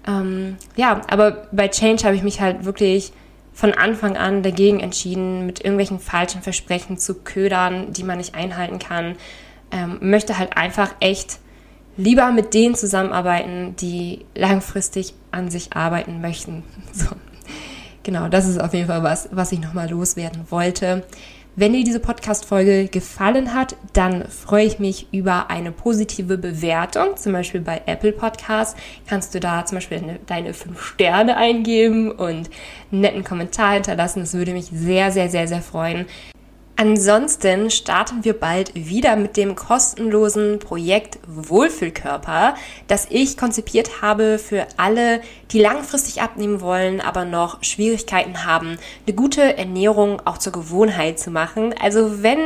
Ähm, 0.07 0.57
ja, 0.76 1.00
aber 1.09 1.48
bei 1.50 1.68
Change 1.68 2.04
habe 2.04 2.14
ich 2.14 2.22
mich 2.22 2.40
halt 2.40 2.64
wirklich 2.64 3.12
von 3.52 3.72
Anfang 3.72 4.16
an 4.16 4.42
dagegen 4.42 4.80
entschieden, 4.80 5.46
mit 5.46 5.61
irgendwelchen 5.61 6.00
falschen 6.00 6.42
Versprechen 6.42 6.98
zu 6.98 7.14
ködern, 7.14 7.92
die 7.92 8.02
man 8.02 8.18
nicht 8.18 8.35
einhalten 8.35 8.78
kann. 8.78 9.16
Ähm, 9.70 9.98
möchte 10.00 10.38
halt 10.38 10.57
einfach 10.57 10.94
echt 11.00 11.38
lieber 11.96 12.30
mit 12.33 12.54
denen 12.54 12.74
zusammenarbeiten, 12.74 13.76
die 13.76 14.26
langfristig 14.35 15.14
an 15.35 15.51
sich 15.51 15.75
arbeiten 15.75 16.20
möchten. 16.20 16.62
So. 16.92 17.09
Genau, 18.05 18.29
das 18.29 18.47
ist 18.47 18.61
auf 18.61 18.75
jeden 18.75 18.87
Fall 18.87 19.03
was, 19.03 19.31
was 19.33 19.51
ich 19.51 19.61
nochmal 19.61 19.88
loswerden 19.88 20.44
wollte. 20.51 21.05
Wenn 21.57 21.73
dir 21.73 21.85
diese 21.85 22.01
Podcast-Folge 22.01 22.88
gefallen 22.88 23.55
hat, 23.55 23.77
dann 23.92 24.29
freue 24.29 24.66
ich 24.66 24.81
mich 24.81 25.07
über 25.12 25.51
eine 25.51 25.70
positive 25.70 26.37
Bewertung. 26.37 27.16
Zum 27.16 27.33
Beispiel 27.33 27.61
bei 27.61 27.81
Apple 27.87 28.11
Podcasts 28.11 28.75
kannst 29.07 29.35
du 29.35 29.40
da 29.40 29.64
zum 29.64 29.77
Beispiel 29.77 30.18
deine 30.27 30.53
fünf 30.53 30.85
Sterne 30.85 31.37
eingeben 31.37 32.11
und 32.11 32.51
einen 32.90 33.01
netten 33.01 33.23
Kommentar 33.23 33.75
hinterlassen. 33.75 34.20
Das 34.20 34.35
würde 34.35 34.53
mich 34.53 34.66
sehr, 34.66 35.12
sehr, 35.12 35.29
sehr, 35.29 35.47
sehr 35.47 35.62
freuen. 35.62 36.07
Ansonsten 36.76 37.70
starten 37.70 38.24
wir 38.24 38.32
bald 38.32 38.74
wieder 38.74 39.14
mit 39.14 39.37
dem 39.37 39.54
kostenlosen 39.54 40.58
Projekt 40.58 41.20
Wohlfühlkörper, 41.28 42.56
das 42.88 43.06
ich 43.10 43.37
konzipiert 43.37 44.02
habe 44.02 44.40
für 44.40 44.66
alle, 44.76 45.20
die 45.52 45.60
langfristig 45.60 46.20
abnehmen 46.20 46.60
wollen, 46.60 47.00
aber 47.00 47.24
noch 47.26 47.62
Schwierigkeiten 47.62 48.44
haben, 48.44 48.76
eine 49.06 49.14
gute 49.14 49.56
Ernährung 49.56 50.20
auch 50.24 50.38
zur 50.38 50.52
Gewohnheit 50.52 51.20
zu 51.20 51.30
machen. 51.30 51.72
Also 51.80 52.24
wenn 52.24 52.40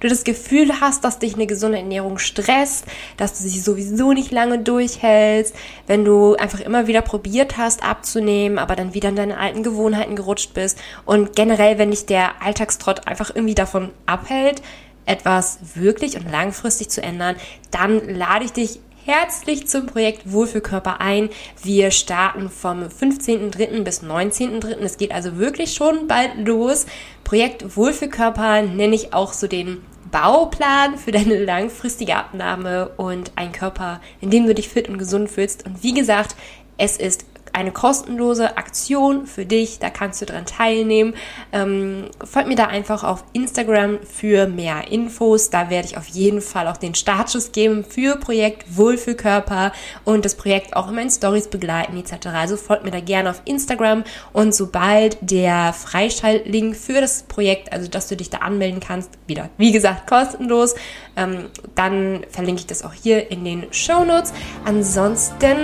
du 0.00 0.08
das 0.08 0.24
Gefühl 0.24 0.80
hast, 0.80 1.04
dass 1.04 1.18
dich 1.18 1.34
eine 1.34 1.46
gesunde 1.46 1.76
Ernährung 1.76 2.16
stresst, 2.16 2.86
dass 3.18 3.36
du 3.36 3.46
sie 3.46 3.60
sowieso 3.60 4.14
nicht 4.14 4.32
lange 4.32 4.60
durchhältst, 4.60 5.54
wenn 5.86 6.06
du 6.06 6.36
einfach 6.36 6.60
immer 6.60 6.86
wieder 6.86 7.02
probiert 7.02 7.58
hast 7.58 7.84
abzunehmen, 7.84 8.58
aber 8.58 8.76
dann 8.76 8.94
wieder 8.94 9.10
in 9.10 9.16
deine 9.16 9.36
alten 9.36 9.62
Gewohnheiten 9.62 10.16
gerutscht 10.16 10.54
bist 10.54 10.78
und 11.04 11.36
generell, 11.36 11.76
wenn 11.76 11.90
dich 11.90 12.06
der 12.06 12.40
Alltagstrott 12.42 13.06
einfach 13.06 13.30
irgendwie 13.34 13.54
davon 13.54 13.73
davon 13.74 13.90
abhält, 14.06 14.62
etwas 15.06 15.58
wirklich 15.74 16.16
und 16.16 16.30
langfristig 16.30 16.88
zu 16.88 17.02
ändern, 17.02 17.36
dann 17.70 18.08
lade 18.08 18.44
ich 18.44 18.52
dich 18.52 18.80
herzlich 19.04 19.66
zum 19.66 19.86
Projekt 19.86 20.32
Wohlfühlkörper 20.32 21.00
ein. 21.00 21.28
Wir 21.62 21.90
starten 21.90 22.48
vom 22.48 22.84
15.03. 22.84 23.82
bis 23.82 24.02
19.03. 24.02 24.78
Es 24.78 24.96
geht 24.96 25.12
also 25.12 25.36
wirklich 25.36 25.74
schon 25.74 26.08
bald 26.08 26.46
los. 26.46 26.86
Projekt 27.22 27.76
Wohlfühlkörper 27.76 28.62
nenne 28.62 28.94
ich 28.94 29.12
auch 29.12 29.34
so 29.34 29.46
den 29.46 29.82
Bauplan 30.10 30.96
für 30.96 31.10
deine 31.10 31.44
langfristige 31.44 32.16
Abnahme 32.16 32.90
und 32.96 33.32
ein 33.36 33.52
Körper, 33.52 34.00
in 34.20 34.30
dem 34.30 34.46
du 34.46 34.54
dich 34.54 34.68
fit 34.68 34.88
und 34.88 34.96
gesund 34.96 35.30
fühlst. 35.30 35.66
Und 35.66 35.82
wie 35.82 35.92
gesagt, 35.92 36.34
es 36.78 36.96
ist 36.96 37.26
eine 37.54 37.72
kostenlose 37.72 38.56
Aktion 38.56 39.26
für 39.26 39.46
dich, 39.46 39.78
da 39.78 39.90
kannst 39.90 40.20
du 40.20 40.26
dran 40.26 40.46
teilnehmen. 40.46 41.14
Ähm, 41.52 42.10
folgt 42.24 42.48
mir 42.48 42.56
da 42.56 42.66
einfach 42.66 43.04
auf 43.04 43.24
Instagram 43.32 44.00
für 44.02 44.46
mehr 44.46 44.90
Infos. 44.90 45.50
Da 45.50 45.70
werde 45.70 45.88
ich 45.88 45.96
auf 45.96 46.08
jeden 46.08 46.40
Fall 46.40 46.68
auch 46.68 46.76
den 46.76 46.94
Startschuss 46.94 47.52
geben 47.52 47.84
für 47.84 48.16
Projekt 48.16 48.76
Wohlfühlkörper 48.76 49.72
und 50.04 50.24
das 50.24 50.34
Projekt 50.34 50.76
auch 50.76 50.88
in 50.88 50.96
meinen 50.96 51.10
Stories 51.10 51.48
begleiten 51.48 51.96
etc. 51.96 52.26
Also 52.34 52.56
folgt 52.56 52.84
mir 52.84 52.90
da 52.90 53.00
gerne 53.00 53.30
auf 53.30 53.42
Instagram 53.44 54.04
und 54.32 54.54
sobald 54.54 55.18
der 55.20 55.72
Freischaltlink 55.72 56.76
für 56.76 57.00
das 57.00 57.22
Projekt, 57.22 57.72
also 57.72 57.88
dass 57.88 58.08
du 58.08 58.16
dich 58.16 58.30
da 58.30 58.38
anmelden 58.38 58.80
kannst, 58.80 59.10
wieder, 59.26 59.50
wie 59.58 59.72
gesagt, 59.72 60.06
kostenlos, 60.06 60.74
ähm, 61.16 61.46
dann 61.74 62.24
verlinke 62.30 62.60
ich 62.60 62.66
das 62.66 62.84
auch 62.84 62.92
hier 62.92 63.30
in 63.30 63.44
den 63.44 63.72
Show 63.72 64.04
Notes. 64.04 64.32
Ansonsten, 64.64 65.56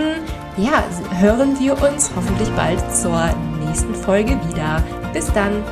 ja, 0.56 0.84
hören 1.18 1.58
wir 1.58 1.80
uns 1.82 2.10
hoffentlich 2.14 2.48
bald 2.50 2.80
zur 2.94 3.30
nächsten 3.66 3.94
Folge 3.94 4.38
wieder. 4.48 4.82
Bis 5.12 5.32
dann! 5.32 5.62